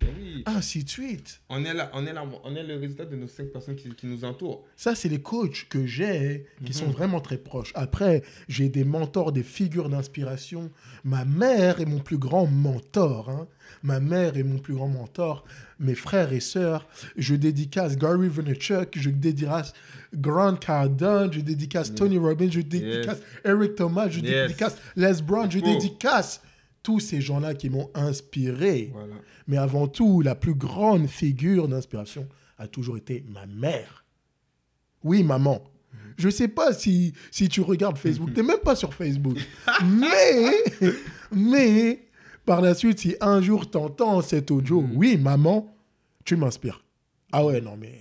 [0.00, 0.44] Eh oui.
[0.46, 1.40] ainsi de suite.
[1.48, 3.90] On est là, on est là, on est le résultat de nos cinq personnes qui,
[3.90, 4.64] qui nous entourent.
[4.76, 7.72] Ça, c'est les coachs que j'ai qui sont vraiment très proches.
[7.74, 10.70] Après, j'ai des mentors, des figures d'inspiration.
[11.04, 13.28] Ma mère est mon plus grand mentor.
[13.30, 13.48] hein.
[13.82, 15.44] Ma mère est mon plus grand mentor.
[15.80, 19.72] Mes frères et sœurs, je dédicace Gary Vaynerchuk, je dédicace
[20.14, 24.46] Grant Cardone, je dédicace Tony Robbins, je dédicace Eric Thomas, je Yes.
[24.46, 26.40] dédicace Les Brown, je dédicace
[26.88, 28.88] tous ces gens-là qui m'ont inspiré.
[28.94, 29.16] Voilà.
[29.46, 32.26] Mais avant tout, la plus grande figure d'inspiration
[32.56, 34.06] a toujours été ma mère.
[35.04, 35.62] Oui, maman.
[36.16, 38.30] Je sais pas si, si tu regardes Facebook.
[38.32, 39.36] Tu n'es même pas sur Facebook.
[39.84, 40.90] mais,
[41.30, 42.06] mais,
[42.46, 45.76] par la suite, si un jour tu entends cet audio, oui, maman,
[46.24, 46.82] tu m'inspires.
[47.32, 47.98] Ah ouais, non, mais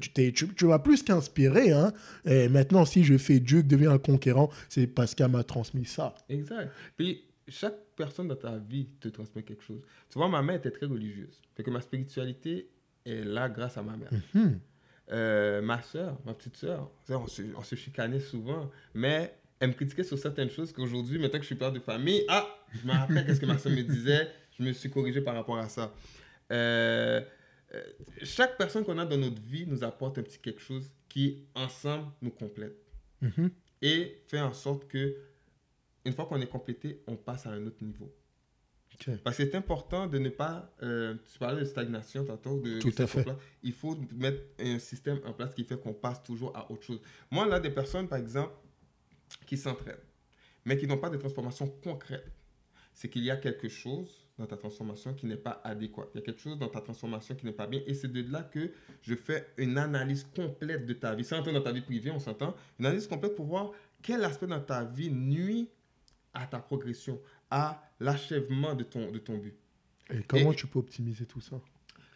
[0.00, 1.70] tu, t'es- tu, tu m'as plus qu'inspiré.
[1.70, 1.92] Hein?
[2.24, 6.14] Et maintenant, si je fais Duke devient un conquérant, c'est parce qu'elle m'a transmis ça.
[6.30, 6.72] Exact.
[6.96, 9.82] Puis chaque personne dans ta vie te transmet quelque chose.
[10.10, 11.40] Tu vois, ma mère était très religieuse.
[11.54, 12.68] Fait que ma spiritualité
[13.04, 14.10] est là grâce à ma mère.
[14.34, 14.58] Hmm.
[15.12, 19.74] Euh, ma soeur, ma petite soeur, on se, on se chicanait souvent, mais elle me
[19.74, 22.92] critiquait sur certaines choses qu'aujourd'hui, maintenant que je suis père de famille, ah, je me
[22.92, 24.28] rappelle qu'est-ce que ma soeur me disait,
[24.58, 25.94] je me suis corrigé par rapport à ça.
[26.52, 27.20] Euh,
[27.74, 27.82] euh,
[28.22, 32.06] chaque personne qu'on a dans notre vie nous apporte un petit quelque chose qui, ensemble,
[32.22, 32.76] nous complète
[33.22, 33.50] Mhm.
[33.82, 35.16] et fait en sorte que,
[36.06, 38.10] une fois qu'on est complété, on passe à un autre niveau.
[39.24, 40.72] Parce que c'est important de ne pas.
[40.82, 42.60] euh, tu parlais de stagnation tantôt.
[42.60, 43.24] De, Tout de à fait.
[43.24, 43.36] place.
[43.62, 47.00] Il faut mettre un système en place qui fait qu'on passe toujours à autre chose.
[47.30, 48.54] Moi, là, des personnes, par exemple,
[49.44, 49.96] qui s'entraînent,
[50.64, 52.24] mais qui n'ont pas de transformation concrète,
[52.94, 56.08] c'est qu'il y a quelque chose dans ta transformation qui n'est pas adéquat.
[56.14, 57.82] Il y a quelque chose dans ta transformation qui n'est pas bien.
[57.86, 58.70] Et c'est de là que
[59.02, 61.24] je fais une analyse complète de ta vie.
[61.24, 62.54] Sans entrer dans ta vie privée, on s'entend.
[62.78, 65.68] Une analyse complète pour voir quel aspect dans ta vie nuit
[66.36, 67.20] à ta progression,
[67.50, 69.54] à l'achèvement de ton, de ton but.
[70.10, 71.60] Et comment Et- tu peux optimiser tout ça?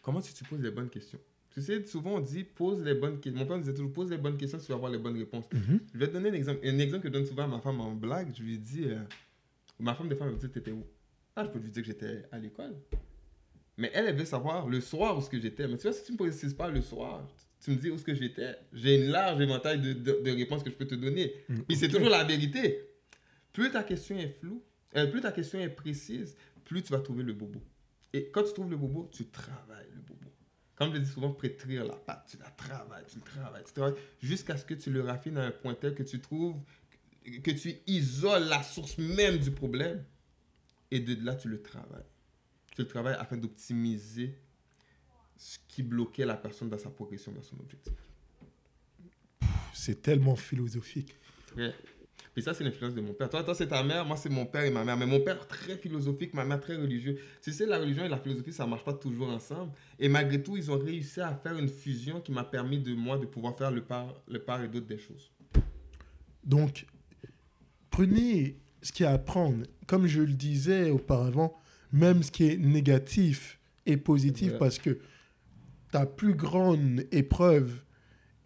[0.02, 1.18] Comment si tu poses les bonnes questions?
[1.52, 3.40] Tu sais, souvent on dit pose les bonnes questions.
[3.40, 5.46] Mon père me disait toujours pose les bonnes questions, tu vas avoir les bonnes réponses.
[5.52, 5.80] Mhm.
[5.92, 6.60] Je vais te donner un exemple.
[6.64, 8.32] Un exemple que je donne souvent à ma femme en blague.
[8.36, 8.98] Je lui dis euh,
[9.80, 10.84] Ma femme, des fois, elle me dit T'étais où?
[11.34, 12.76] Ah, je peux lui dire que j'étais à l'école.
[13.76, 15.66] Mais elle, elle veut savoir le soir où ce que j'étais.
[15.66, 17.26] Mais tu vois, si tu me précises pas le soir,
[17.64, 20.62] tu me dis où ce que j'étais, j'ai une large éventail de, de- de réponses
[20.62, 21.32] que je peux te donner.
[21.48, 22.89] Mm, Puis c'est toujours la vérité.
[23.53, 24.62] Plus ta question est floue,
[24.96, 27.61] euh, plus ta question est précise, plus tu vas trouver le bobo.
[28.12, 30.30] Et quand tu trouves le bobo, tu travailles le bobo.
[30.76, 34.01] Comme je dis souvent, pétrir la pâte, tu la travailles, tu le travailles, tu travailles,
[34.22, 36.57] jusqu'à ce que tu le raffines à un point tel que tu trouves,
[37.42, 40.05] que tu isoles la source même du problème.
[40.90, 42.07] Et de là, tu le travailles.
[42.74, 44.38] Tu le travailles afin d'optimiser
[45.36, 47.92] ce qui bloquait la personne dans sa progression vers son objectif.
[49.72, 51.14] C'est tellement philosophique.
[51.57, 51.74] Ouais.
[52.41, 53.28] Puis ça, c'est l'influence de mon père.
[53.28, 54.97] Toi, toi c'est ta mère, moi, c'est mon père et ma mère.
[54.97, 57.18] Mais mon père, très philosophique, ma mère, très religieux.
[57.43, 59.72] Tu sais, la religion et la philosophie, ça ne marche pas toujours ensemble.
[59.99, 63.18] Et malgré tout, ils ont réussi à faire une fusion qui m'a permis de moi
[63.18, 65.30] de pouvoir faire le part, le part et d'autre des choses.
[66.43, 66.86] Donc,
[67.91, 69.66] prenez ce qu'il y a à prendre.
[69.86, 71.61] Comme je le disais auparavant,
[71.93, 74.59] même ce qui est négatif est positif Ouais.
[74.59, 74.99] parce que
[75.93, 77.82] ta plus grande épreuve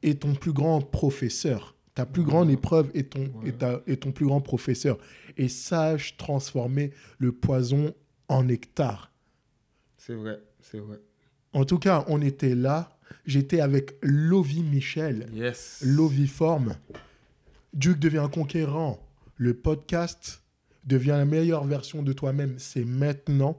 [0.03, 1.77] est ton plus grand professeur.
[1.95, 3.49] Ta plus grande épreuve est ton, Ouais.
[3.51, 4.99] est ta- est ton plus grand professeur.
[5.37, 7.95] Et sache transformer le poison
[8.29, 9.13] en nectar.
[9.97, 10.99] C'est vrai, c'est vrai.
[11.53, 12.91] En tout cas, on était là.
[13.27, 15.29] J'étais avec Lovi Michel.
[15.33, 15.83] Yes.
[15.87, 16.75] L'oviforme.
[17.73, 18.99] Duke devient conquérant.
[19.37, 20.43] Le podcast
[20.85, 22.57] devient la meilleure version de toi-même.
[22.59, 23.57] C'est maintenant.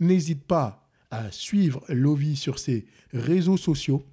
[0.00, 4.04] N'hésite pas à suivre Lovi sur ses réseaux sociaux.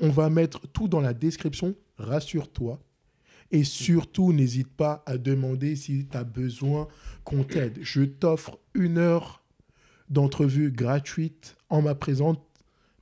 [0.00, 1.74] On va mettre tout dans la description.
[1.98, 2.80] Rassure-toi.
[3.50, 6.88] Et surtout, n'hésite pas à demander si tu as besoin
[7.24, 7.78] qu'on t'aide.
[7.80, 9.42] Je t'offre une heure
[10.08, 12.36] d'entrevue gratuite en ma présence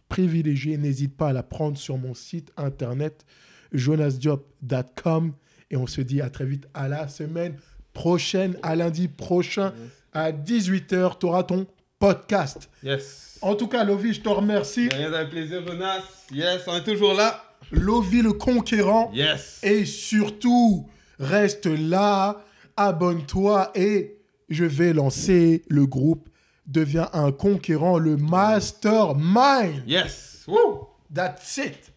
[0.08, 0.76] privilégiée.
[0.76, 3.24] N'hésite pas à la prendre sur mon site internet
[3.72, 5.32] jonasdiop.com
[5.70, 7.56] et on se dit à très vite à la semaine
[7.92, 9.72] prochaine, à lundi prochain
[10.12, 11.18] à 18h.
[11.18, 11.66] Tu auras ton
[11.98, 12.68] podcast.
[12.82, 13.38] Yes.
[13.42, 14.88] En tout cas, Lovi, je te remercie.
[14.92, 16.02] Un plaisir, Jonas.
[16.32, 17.42] Yes, on est toujours là.
[17.70, 19.10] Lovi le conquérant.
[19.12, 19.60] Yes.
[19.62, 20.88] Et surtout,
[21.18, 22.44] reste là,
[22.76, 26.28] abonne-toi et je vais lancer le groupe
[26.66, 29.82] Deviens un conquérant, le mastermind.
[29.86, 30.44] Yes.
[30.46, 30.88] Woo.
[31.12, 31.92] That's it.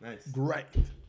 [0.00, 0.28] Nice.
[0.32, 0.66] Great.